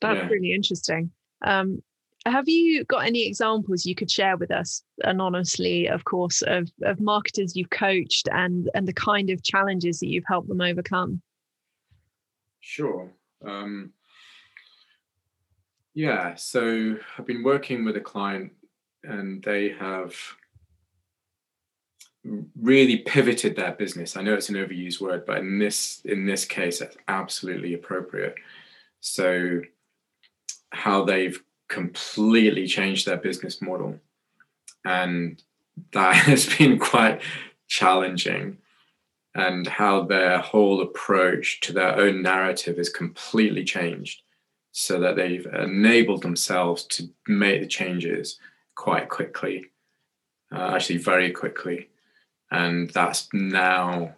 [0.01, 0.29] that's yeah.
[0.29, 1.11] really interesting.
[1.45, 1.83] Um,
[2.27, 7.01] have you got any examples you could share with us anonymously, of course, of, of
[7.01, 11.23] marketers you've coached and and the kind of challenges that you've helped them overcome?
[12.61, 13.11] Sure.
[13.45, 13.93] Um,
[15.95, 18.53] yeah, so I've been working with a client
[19.03, 20.15] and they have
[22.61, 24.17] really pivoted their business.
[24.17, 28.35] I know it's an overused word, but in this in this case, it's absolutely appropriate.
[29.01, 29.63] So
[30.71, 33.99] how they've completely changed their business model.
[34.85, 35.43] And
[35.93, 37.23] that has been quite
[37.69, 38.59] challenging.
[39.35, 44.23] And how their whole approach to their own narrative is completely changed
[44.73, 48.39] so that they've enabled themselves to make the changes
[48.75, 49.67] quite quickly,
[50.53, 51.89] uh, actually, very quickly.
[52.51, 54.15] And that's now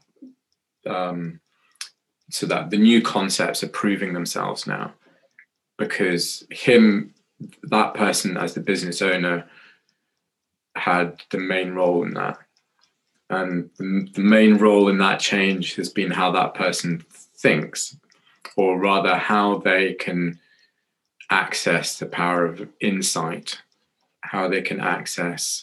[0.86, 1.40] um,
[2.30, 4.94] so that the new concepts are proving themselves now
[5.78, 7.14] because him
[7.64, 9.48] that person as the business owner
[10.76, 12.38] had the main role in that
[13.28, 17.05] and the main role in that change has been how that person
[17.36, 17.96] thinks
[18.57, 20.38] or rather how they can
[21.33, 23.62] access the power of insight
[24.20, 25.62] how they can access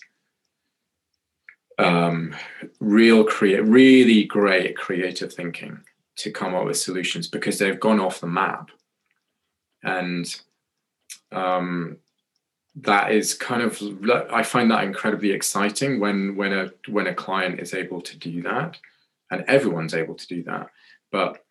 [1.77, 2.35] um,
[2.79, 5.79] real create really great creative thinking
[6.17, 8.71] to come up with solutions because they've gone off the map
[9.83, 10.41] and
[11.31, 11.97] um,
[12.75, 13.81] that is kind of
[14.31, 18.41] I find that incredibly exciting when when a when a client is able to do
[18.43, 18.77] that,
[19.31, 20.69] and everyone's able to do that.
[21.11, 21.43] But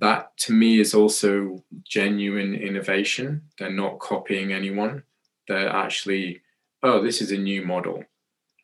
[0.00, 3.42] that to me is also genuine innovation.
[3.58, 5.02] They're not copying anyone.
[5.46, 6.40] They're actually,
[6.82, 8.04] oh, this is a new model.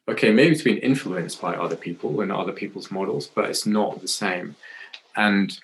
[0.08, 4.00] Okay, maybe it's been influenced by other people and other people's models, but it's not
[4.00, 4.56] the same.
[5.16, 5.58] And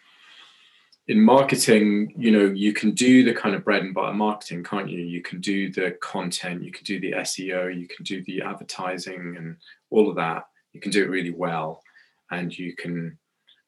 [1.08, 4.90] in marketing, you know, you can do the kind of bread and butter marketing, can't
[4.90, 5.00] you?
[5.00, 9.36] You can do the content, you can do the SEO, you can do the advertising
[9.36, 9.56] and
[9.90, 10.46] all of that.
[10.72, 11.82] You can do it really well.
[12.30, 13.18] And you can,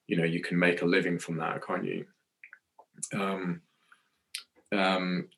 [0.07, 2.07] you know, you can make a living from that, can't you?
[3.13, 3.63] Um,
[4.73, 5.29] um,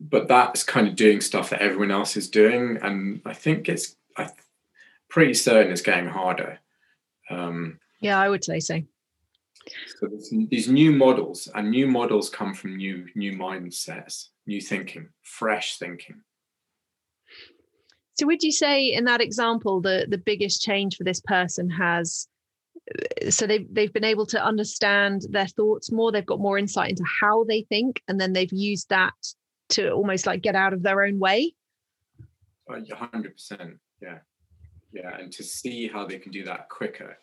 [0.00, 2.78] but that's kind of doing stuff that everyone else is doing.
[2.82, 4.28] And I think it's I
[5.08, 6.58] pretty certain it's getting harder.
[7.30, 8.80] Um, yeah, I would say so.
[10.00, 10.08] So
[10.50, 16.22] these new models, and new models come from new new mindsets, new thinking, fresh thinking.
[18.14, 22.26] So would you say in that example the the biggest change for this person has
[23.30, 27.04] so they've they've been able to understand their thoughts more, they've got more insight into
[27.20, 29.14] how they think, and then they've used that
[29.70, 31.54] to almost like get out of their own way?
[32.68, 33.78] hundred percent.
[34.00, 34.18] Yeah.
[34.92, 35.16] Yeah.
[35.18, 37.16] And to see how they can do that quicker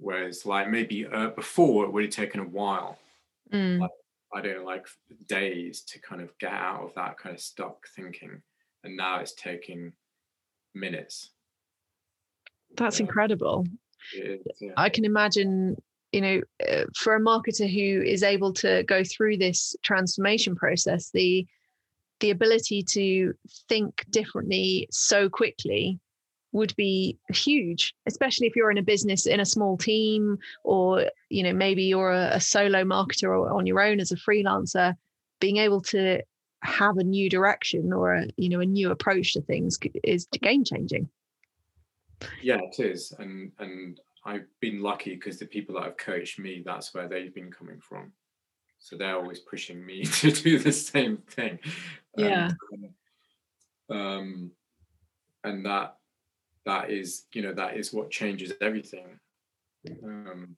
[0.00, 2.98] Whereas, like maybe uh, before, it would have taken a while.
[3.52, 3.80] Mm.
[3.80, 3.90] Like,
[4.34, 4.86] I don't know, like
[5.28, 8.40] days to kind of get out of that kind of stuck thinking,
[8.82, 9.92] and now it's taking
[10.74, 11.30] minutes.
[12.76, 13.06] That's yeah.
[13.06, 13.66] incredible.
[14.14, 14.72] Yeah.
[14.76, 15.76] I can imagine,
[16.12, 21.10] you know, uh, for a marketer who is able to go through this transformation process,
[21.10, 21.46] the
[22.20, 23.32] the ability to
[23.68, 25.98] think differently so quickly
[26.52, 31.42] would be huge especially if you're in a business in a small team or you
[31.42, 34.94] know maybe you're a, a solo marketer or on your own as a freelancer
[35.40, 36.20] being able to
[36.62, 40.64] have a new direction or a you know a new approach to things is game
[40.64, 41.08] changing
[42.42, 46.62] yeah it is and and i've been lucky because the people that have coached me
[46.64, 48.12] that's where they've been coming from.
[48.78, 51.58] So they're always pushing me to do the same thing.
[52.16, 52.50] Yeah.
[53.88, 54.50] and, um
[55.44, 55.96] and that
[56.66, 59.18] that is you know that is what changes everything.
[60.04, 60.56] Um,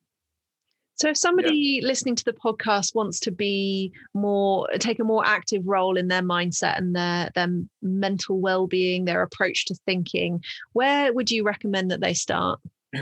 [0.95, 1.87] so if somebody yeah.
[1.87, 6.23] listening to the podcast wants to be more take a more active role in their
[6.23, 7.49] mindset and their their
[7.81, 12.61] mental well-being their approach to thinking where would you recommend that they start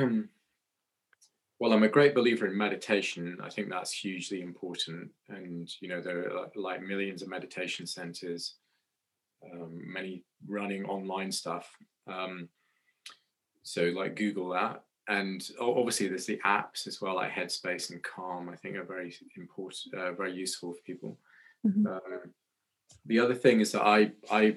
[1.60, 3.36] well, I'm a great believer in meditation.
[3.42, 5.10] I think that's hugely important.
[5.28, 8.54] And, you know, there are like millions of meditation centers,
[9.44, 11.70] um, many running online stuff.
[12.06, 12.48] Um,
[13.62, 14.84] so, like, Google that.
[15.08, 19.14] And obviously, there's the apps as well, like Headspace and Calm, I think are very
[19.36, 21.18] important, uh, very useful for people.
[21.66, 21.86] Mm-hmm.
[21.86, 22.30] Um,
[23.06, 24.56] the other thing is that I, I,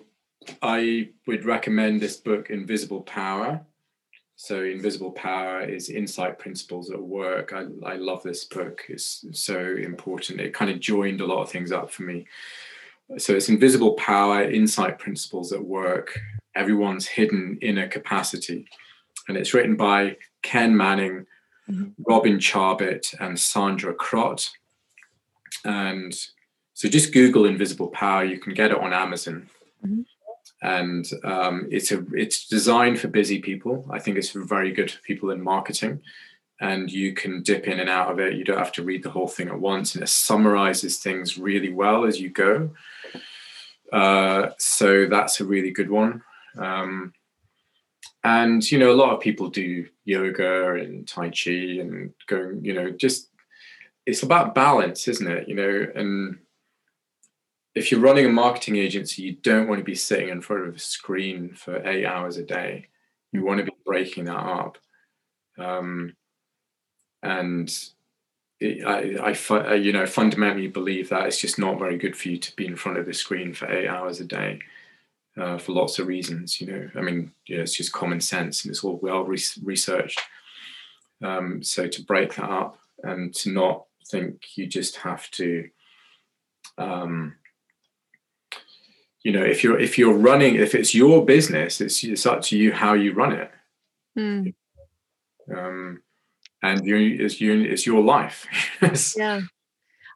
[0.61, 3.65] I would recommend this book, Invisible Power
[4.35, 7.53] so Invisible Power is Insight Principles at Work.
[7.53, 8.81] I, I love this book.
[8.89, 10.41] It's so important.
[10.41, 12.25] It kind of joined a lot of things up for me.
[13.17, 16.19] So it's Invisible Power, Insight Principles at Work.
[16.55, 18.67] Everyone's hidden inner capacity.
[19.27, 21.25] And it's written by Ken Manning,
[21.69, 21.89] mm-hmm.
[22.07, 24.49] Robin Charbit, and Sandra Krot.
[25.65, 26.13] And
[26.73, 28.23] so just Google Invisible Power.
[28.23, 29.49] You can get it on Amazon.
[29.83, 30.01] Mm-hmm
[30.63, 33.85] and um, it's a it's designed for busy people.
[33.91, 36.01] I think it's very good for people in marketing,
[36.61, 38.35] and you can dip in and out of it.
[38.35, 41.71] You don't have to read the whole thing at once, and it summarizes things really
[41.71, 42.71] well as you go.
[43.91, 46.23] Uh, so that's a really good one.
[46.57, 47.13] Um,
[48.23, 52.63] and you know, a lot of people do yoga and tai chi and going.
[52.63, 53.29] You know, just
[54.05, 55.47] it's about balance, isn't it?
[55.47, 56.39] You know, and
[57.75, 60.75] if you're running a marketing agency, you don't want to be sitting in front of
[60.75, 62.87] a screen for eight hours a day.
[63.31, 64.77] You want to be breaking that up.
[65.57, 66.15] Um,
[67.23, 67.73] and
[68.59, 72.37] it, I, I, you know, fundamentally believe that it's just not very good for you
[72.37, 74.59] to be in front of the screen for eight hours a day
[75.37, 76.59] uh, for lots of reasons.
[76.59, 79.39] You know, I mean, you know, it's just common sense and it's all well re-
[79.63, 80.21] researched.
[81.23, 85.69] Um, so to break that up and to not think you just have to
[86.77, 87.35] um,
[89.23, 92.57] you know if you're if you're running if it's your business it's it's up to
[92.57, 93.51] you how you run it
[94.17, 94.53] mm.
[95.55, 96.01] um
[96.61, 98.45] and you it's you it's your life
[99.17, 99.41] yeah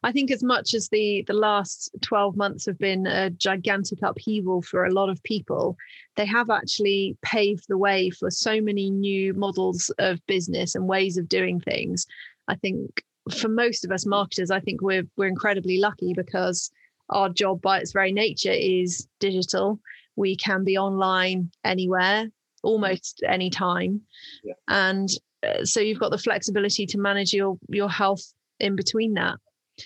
[0.04, 4.62] I think as much as the the last 12 months have been a gigantic upheaval
[4.62, 5.76] for a lot of people,
[6.16, 11.16] they have actually paved the way for so many new models of business and ways
[11.16, 12.06] of doing things.
[12.46, 13.02] I think
[13.36, 16.70] for most of us marketers, I think we're we're incredibly lucky because
[17.10, 19.80] our job by its very nature is digital.
[20.16, 22.28] We can be online anywhere,
[22.62, 24.02] almost any time.
[24.42, 24.54] Yeah.
[24.68, 25.08] And
[25.46, 28.22] uh, so you've got the flexibility to manage your your health
[28.60, 29.36] in between that.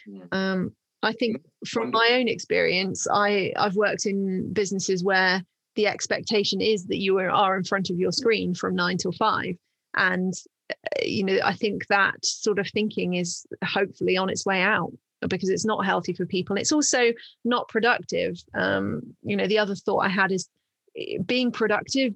[0.07, 0.25] Yeah.
[0.33, 0.73] Um,
[1.03, 5.43] I think from my own experience, I I've worked in businesses where
[5.75, 9.57] the expectation is that you are in front of your screen from nine till five,
[9.97, 10.33] and
[10.71, 14.93] uh, you know I think that sort of thinking is hopefully on its way out
[15.29, 16.57] because it's not healthy for people.
[16.57, 17.13] It's also
[17.45, 18.43] not productive.
[18.55, 20.49] Um, you know, the other thought I had is
[20.97, 22.15] eh, being productive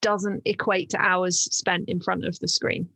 [0.00, 2.88] doesn't equate to hours spent in front of the screen.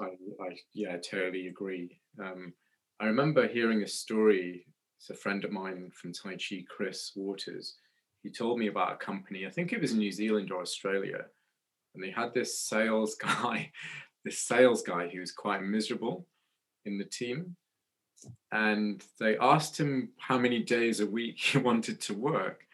[0.00, 1.98] I, I yeah, totally agree.
[2.22, 2.54] Um,
[3.00, 4.66] I remember hearing a story.
[4.98, 7.76] It's a friend of mine from Tai Chi, Chris Waters.
[8.22, 9.46] He told me about a company.
[9.46, 11.24] I think it was New Zealand or Australia,
[11.94, 13.72] and they had this sales guy,
[14.24, 16.26] this sales guy who was quite miserable
[16.84, 17.56] in the team
[18.52, 22.66] and they asked him how many days a week he wanted to work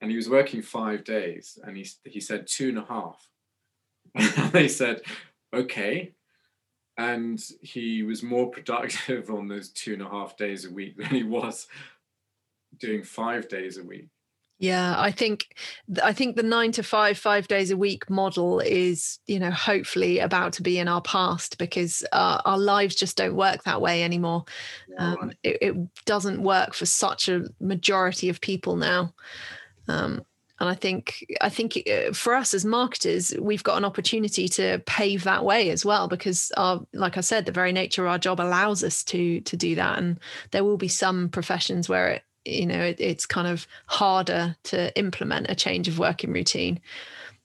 [0.00, 3.28] and he was working five days and he, he said two and a half
[4.14, 5.00] and they said
[5.54, 6.12] okay
[6.98, 11.06] and he was more productive on those two and a half days a week than
[11.06, 11.66] he was
[12.78, 14.08] doing five days a week
[14.62, 15.56] yeah, I think
[16.04, 20.20] I think the nine to five, five days a week model is, you know, hopefully
[20.20, 24.04] about to be in our past because uh, our lives just don't work that way
[24.04, 24.44] anymore.
[24.98, 29.12] Um, it, it, doesn't work for such a majority of people now.
[29.88, 30.24] Um,
[30.62, 34.80] and I think I think uh, for us as marketers, we've got an opportunity to
[34.86, 38.18] pave that way as well because our, like I said, the very nature of our
[38.18, 39.98] job allows us to to do that.
[39.98, 40.20] And
[40.52, 44.96] there will be some professions where it you know it, it's kind of harder to
[44.96, 46.80] implement a change of working routine.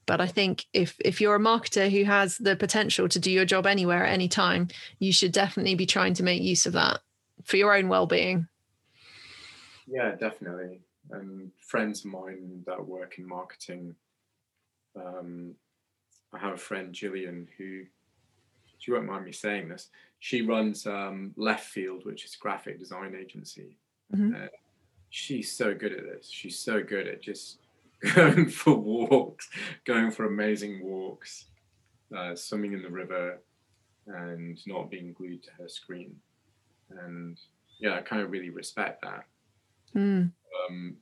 [0.05, 3.45] But i think if if you're a marketer who has the potential to do your
[3.45, 4.67] job anywhere at any time
[4.99, 6.99] you should definitely be trying to make use of that
[7.43, 8.47] for your own well-being.
[9.87, 10.81] Yeah definitely
[11.11, 13.95] and friends of mine that work in marketing
[14.95, 15.53] um,
[16.33, 17.83] i have a friend gillian who
[18.79, 19.89] she won't mind me saying this
[20.19, 23.77] she runs um, left field which is a graphic design agency
[24.13, 24.35] mm-hmm.
[24.35, 24.47] uh,
[25.09, 26.29] she's so good at this.
[26.29, 27.59] She's so good at just
[28.15, 29.49] going for walks,
[29.85, 31.45] going for amazing walks,
[32.15, 33.39] uh, swimming in the river,
[34.07, 36.15] and not being glued to her screen.
[36.89, 37.37] And
[37.79, 39.25] yeah, I kind of really respect that.
[39.95, 40.31] Mm.
[40.65, 40.97] Um,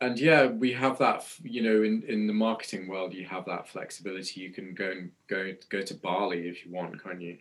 [0.00, 1.24] and yeah, we have that.
[1.42, 4.40] You know, in in the marketing world, you have that flexibility.
[4.40, 7.38] You can go and go go to Bali if you want, can you?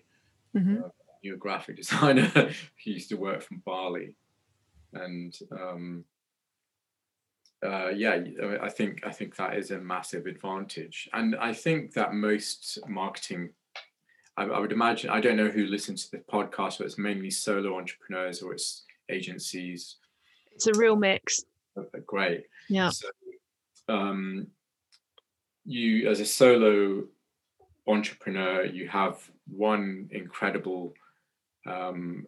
[0.56, 0.84] Mm-hmm.
[0.84, 0.88] Uh,
[1.24, 2.52] new graphic designer who
[2.92, 4.16] used to work from Bali,
[4.94, 6.06] and um,
[7.66, 8.20] uh, yeah,
[8.62, 13.50] I think I think that is a massive advantage, and I think that most marketing.
[14.38, 17.32] I, I would imagine I don't know who listens to the podcast, but it's mainly
[17.32, 19.98] solo entrepreneurs or it's agencies.
[20.56, 21.44] It's a real mix.
[22.06, 22.46] Great.
[22.70, 22.90] Yeah.
[22.90, 23.10] So,
[23.90, 24.48] um,
[25.66, 27.04] you as a solo
[27.88, 30.94] entrepreneur, you have one incredible,
[31.68, 32.26] um,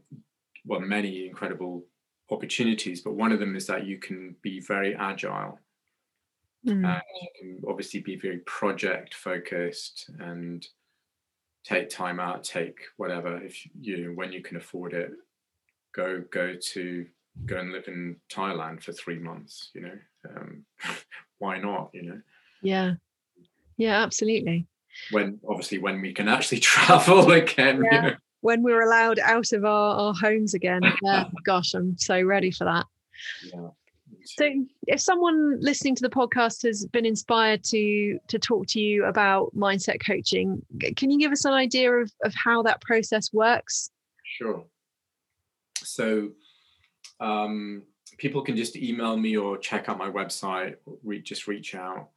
[0.66, 1.86] well, many incredible
[2.30, 5.60] opportunities, but one of them is that you can be very agile.
[6.66, 6.86] Mm.
[6.86, 10.68] And you can obviously be very project focused and
[11.64, 15.12] take time out, take whatever if you when you can afford it,
[15.94, 17.06] go go to
[17.46, 19.72] go and live in Thailand for three months.
[19.74, 19.98] You know,
[20.36, 20.66] um,
[21.40, 21.90] why not?
[21.94, 22.22] You know.
[22.62, 22.94] Yeah.
[23.78, 24.68] Yeah, absolutely.
[25.12, 27.84] When obviously when we can actually travel again.
[27.84, 27.96] Yeah.
[27.96, 28.16] You know?
[28.42, 30.82] When we're allowed out of our, our homes again.
[31.04, 32.86] Yeah, gosh, I'm so ready for that.
[33.54, 33.70] Yeah.
[34.26, 39.06] So if someone listening to the podcast has been inspired to to talk to you
[39.06, 40.62] about mindset coaching,
[40.96, 43.90] can you give us an idea of, of how that process works?
[44.24, 44.66] Sure.
[45.78, 46.32] So
[47.20, 47.84] um,
[48.18, 52.10] people can just email me or check out my website, re- just reach out.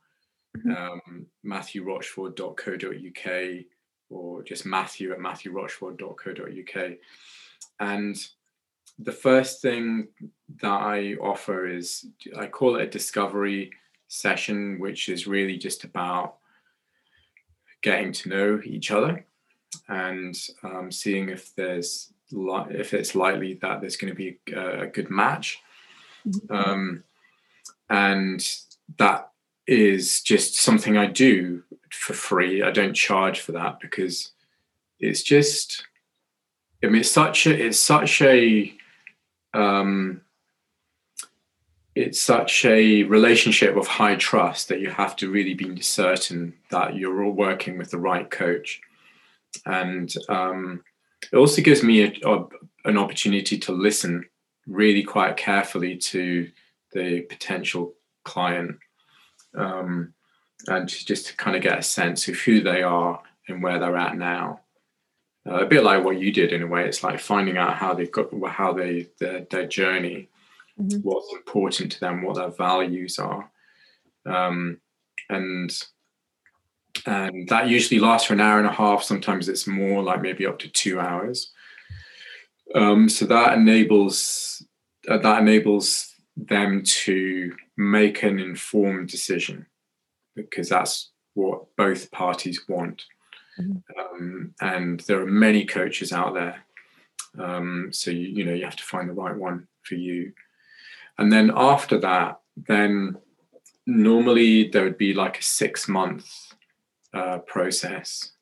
[0.56, 0.76] Mhm.
[0.76, 3.64] Um, matthewrochford.co.uk
[4.10, 6.92] or just matthew at matthewrochford.co.uk.
[7.78, 8.16] And
[8.98, 10.08] the first thing
[10.60, 13.70] that I offer is I call it a discovery
[14.08, 16.38] session, which is really just about
[17.82, 19.24] getting to know each other
[19.88, 24.82] and um, seeing if there's li- if it's likely that there's going to be a,
[24.82, 25.58] a good match.
[26.26, 26.50] Mhm.
[26.50, 27.04] Um,
[27.88, 28.46] and
[28.98, 29.30] that
[29.66, 32.62] is just something I do for free.
[32.62, 34.32] I don't charge for that because
[34.98, 35.84] it's just
[36.82, 38.74] I mean it's such a it's such a
[39.52, 40.22] um,
[41.94, 46.94] it's such a relationship of high trust that you have to really be certain that
[46.94, 48.80] you're all working with the right coach
[49.66, 50.82] and um,
[51.32, 52.46] it also gives me a, a,
[52.84, 54.24] an opportunity to listen
[54.66, 56.50] really quite carefully to
[56.92, 57.94] the potential
[58.24, 58.76] client
[59.54, 60.12] um,
[60.68, 63.96] and just to kind of get a sense of who they are and where they're
[63.96, 64.60] at now
[65.46, 67.94] uh, a bit like what you did in a way it's like finding out how
[67.94, 70.28] they've got how they their, their journey
[70.80, 71.02] Mhm.
[71.02, 73.50] what's important to them what their values are
[74.24, 74.80] um,
[75.28, 75.70] and
[77.06, 80.46] and that usually lasts for an hour and a half sometimes it's more like maybe
[80.46, 81.52] up to two hours.
[82.74, 84.64] Um, so that enables
[85.08, 89.66] uh, that enables them to make an informed decision
[90.36, 93.04] because that's what both parties want.
[93.58, 93.82] Mhm.
[93.98, 96.64] um, and there are many coaches out there
[97.38, 100.32] um, so you, you know you have to find the right one for you.
[101.18, 103.16] And then after that then
[103.86, 106.49] normally there would be like a six month
[107.14, 108.32] uh, process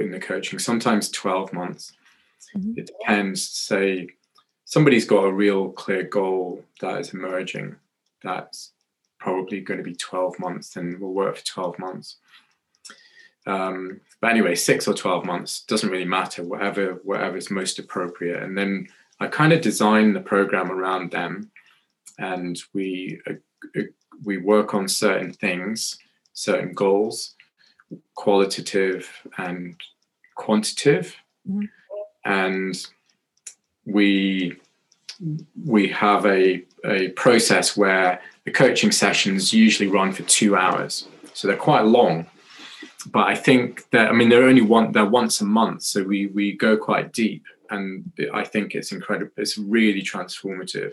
[0.00, 1.92] in the coaching sometimes 12 months.
[2.56, 2.78] Mhm.
[2.78, 3.46] it depends.
[3.46, 4.08] Say
[4.64, 7.76] somebody's got a real clear goal that is emerging
[8.22, 8.72] that's
[9.18, 12.16] probably going to be 12 months and will work for 12 months.
[13.46, 18.42] Um, but anyway six or 12 months doesn't really matter whatever whatever is most appropriate.
[18.42, 18.88] And then
[19.20, 21.50] i kind of design the program around them
[22.18, 23.34] and we uh,
[23.78, 23.82] uh,
[24.24, 25.98] we work on certain things
[26.32, 27.35] certain goals
[28.14, 29.08] qualitative
[29.38, 29.76] and
[30.34, 31.16] quantitative.
[31.48, 31.68] Mhm.
[32.24, 32.86] and
[33.84, 34.56] we
[35.64, 41.06] we have a, a process where the coaching sessions usually run for two hours.
[41.32, 42.26] So they're quite long.
[43.12, 46.26] But i think that i mean they're only one they're once a month so we
[46.26, 47.44] we go quite deep.
[47.70, 50.92] And i think it's incredible it's really transformative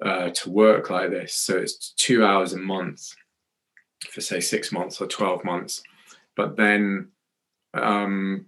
[0.00, 1.32] uh, to work like this.
[1.34, 3.14] So it's two hours a month
[4.10, 5.82] for say six months or 12 months
[6.36, 7.08] but then
[7.74, 8.46] um,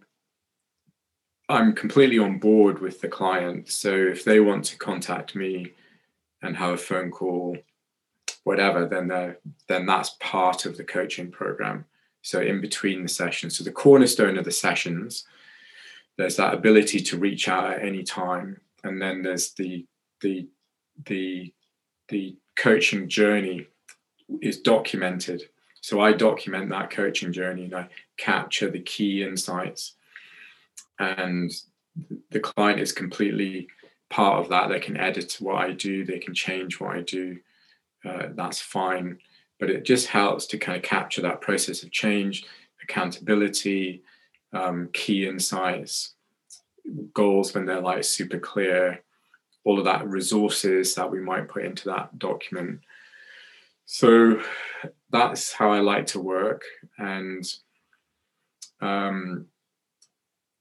[1.48, 3.68] I'm completely on board with the client.
[3.70, 5.72] So if they want to contact me
[6.42, 7.56] and have a phone call,
[8.44, 9.36] whatever, then
[9.68, 11.84] then that's part of the coaching program.
[12.22, 15.26] So in between the sessions, so the cornerstone of the sessions,
[16.16, 19.86] there's that ability to reach out at any time, and then there's the
[20.20, 20.48] the
[21.04, 21.52] the
[22.08, 23.66] the coaching journey
[24.40, 25.42] is documented.
[25.80, 29.94] So I document that coaching journey and I capture the key insights
[30.98, 31.50] and
[32.30, 33.68] the client is completely
[34.10, 34.68] part of that.
[34.68, 37.38] They can edit what I do, they can change what I do.
[38.04, 39.18] Uh, that's fine.
[39.58, 42.44] But it just helps to kind of capture that process of change,
[42.82, 44.02] accountability,
[44.52, 46.14] um, key insights,
[47.12, 49.02] goals when they're like super clear,
[49.64, 52.80] all of that resources that we might put into that document.
[53.86, 54.40] So
[55.10, 56.62] that's how I like to work,
[56.98, 57.44] and
[58.80, 59.46] um,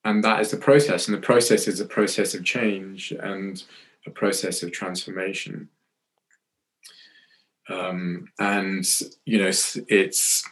[0.03, 3.63] and that is the process, and the process is a process of change and
[4.05, 5.69] a process of transformation.
[7.69, 8.85] Um, and
[9.25, 10.43] you know, it's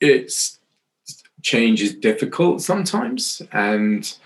[0.00, 0.58] it's
[1.42, 4.16] change is difficult sometimes, and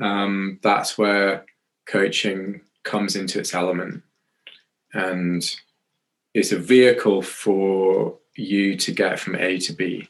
[0.00, 1.44] um, that's where
[1.86, 4.02] coaching comes into its element,
[4.92, 5.54] and
[6.34, 10.08] it's a vehicle for you to get from A to B,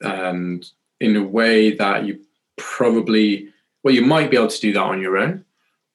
[0.00, 0.68] and
[1.00, 2.20] in a way that you
[2.56, 3.48] probably
[3.82, 5.32] well, you might be able to do that on your own.
[5.32, 5.44] I'm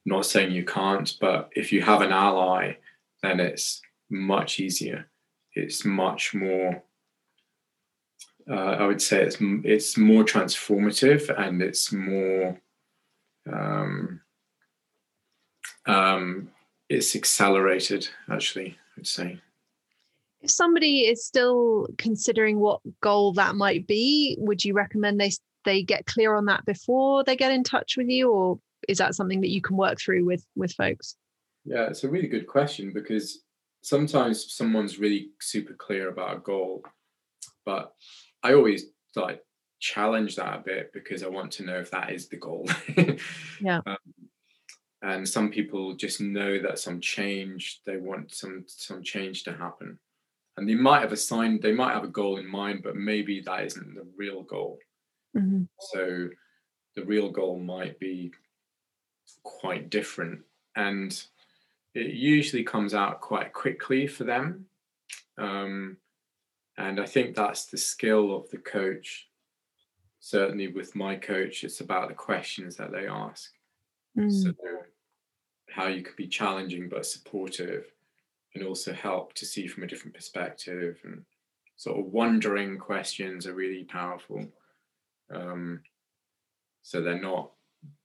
[0.06, 2.78] not saying you can't, but if you have an ally,
[3.22, 5.08] then it's much easier.
[5.54, 6.84] It's much more
[8.50, 12.60] uh, I would say it's it's more transformative and it's more
[13.52, 14.22] um,
[15.86, 16.50] um,
[16.92, 18.08] it's accelerated.
[18.30, 19.40] Actually, I'd say.
[20.42, 25.32] If somebody is still considering what goal that might be, would you recommend they
[25.64, 29.16] they get clear on that before they get in touch with you, or is that
[29.16, 31.16] something that you can work through with with folks?
[31.64, 33.44] Yeah, it's a really good question because
[33.84, 36.84] sometimes someone's really super clear about a goal,
[37.66, 37.94] but
[38.44, 38.86] I always
[39.16, 39.42] like
[39.80, 42.68] challenge that a bit because I want to know if that is the goal.
[43.62, 43.82] yeah.
[43.86, 43.98] Um,
[45.02, 49.98] and some people just know that some change they want some some change to happen
[50.58, 53.64] and they might have assigned they might have a goal in mind but maybe that
[53.64, 54.78] isn't the real goal
[55.36, 55.64] mm-hmm.
[55.80, 56.30] so
[56.96, 58.32] the real goal might be
[59.44, 60.40] quite different
[60.76, 61.24] and
[61.94, 64.66] it usually comes out quite quickly for them
[65.38, 65.98] um,
[66.78, 69.28] and I think that's the skill of the coach.
[70.20, 73.52] Certainly with my coach, it's about the questions that they ask.
[74.18, 74.32] Mm.
[74.32, 74.54] So
[75.72, 77.86] how you could be challenging but supportive
[78.56, 81.24] and also help to see from a different perspective and
[81.78, 84.46] sort of wondering questions are really powerful.
[85.34, 85.82] Um,
[86.82, 87.52] so they're not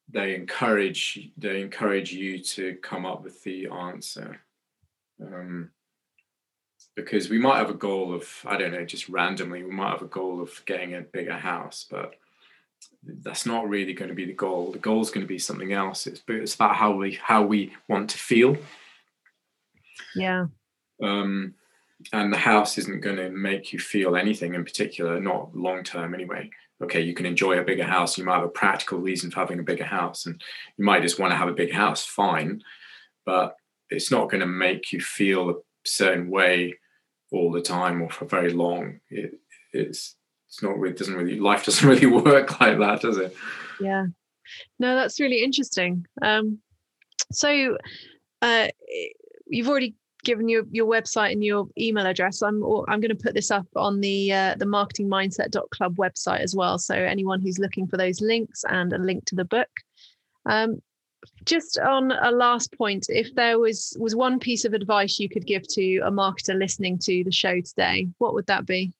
[0.08, 4.40] they encourage they encourage you to come up with the answer.
[5.20, 5.70] Um,
[6.94, 10.02] because we might have a goal of i don't know just randomly we might have
[10.02, 12.14] a goal of getting a bigger house but
[13.02, 14.72] that's not really going to be the goal.
[14.72, 16.06] The goal is going to be something else.
[16.06, 18.56] It's, it's about how we how we want to feel.
[20.14, 20.46] Yeah.
[21.02, 21.54] Um
[22.12, 26.14] and the house isn't going to make you feel anything in particular not long term
[26.14, 26.50] anyway.
[26.82, 29.60] Okay you can enjoy a bigger house you might have a practical reason for having
[29.60, 30.42] a bigger house and
[30.76, 32.62] you might just want to have a big house fine.
[33.24, 33.56] But
[33.90, 36.78] it's not going to make you feel a certain way
[37.32, 39.00] all the time or for very long.
[39.10, 39.38] It,
[39.72, 40.15] it's
[40.48, 43.36] it's not really doesn't really life doesn't really work like that, does it?
[43.80, 44.06] Yeah.
[44.78, 46.06] No, that's really interesting.
[46.22, 46.58] Um,
[47.32, 47.76] so
[48.42, 48.68] uh,
[49.46, 49.94] you've already
[50.24, 52.42] given your your website and your email address.
[52.42, 56.78] I'm I'm going to put this up on the uh, the marketingmindset.club website as well.
[56.78, 59.70] So anyone who's looking for those links and a link to the book.
[60.44, 60.80] Um,
[61.44, 65.44] just on a last point if there was was one piece of advice you could
[65.44, 68.92] give to a marketer listening to the show today what would that be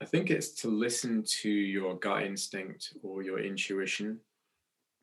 [0.00, 4.18] i think it's to listen to your gut instinct or your intuition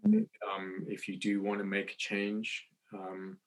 [0.05, 0.23] mm-hmm.
[0.49, 3.37] um, if you do want to make a change um,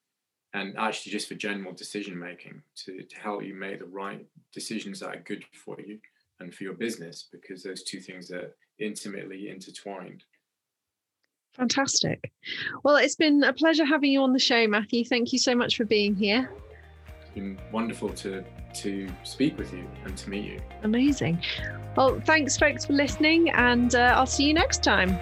[0.54, 5.00] and actually just for general decision making to, to help you make the right decisions
[5.00, 5.98] that are good for you
[6.40, 10.24] and for your business because those two things are intimately intertwined
[11.58, 12.32] Fantastic.
[12.84, 15.04] Well, it's been a pleasure having you on the show, Matthew.
[15.04, 16.48] Thank you so much for being here.
[17.38, 18.42] Been wonderful to
[18.74, 20.60] to speak with you and to meet you.
[20.82, 21.40] Amazing.
[21.96, 25.16] Well, thanks, folks, for listening, and uh, I'll see you next time.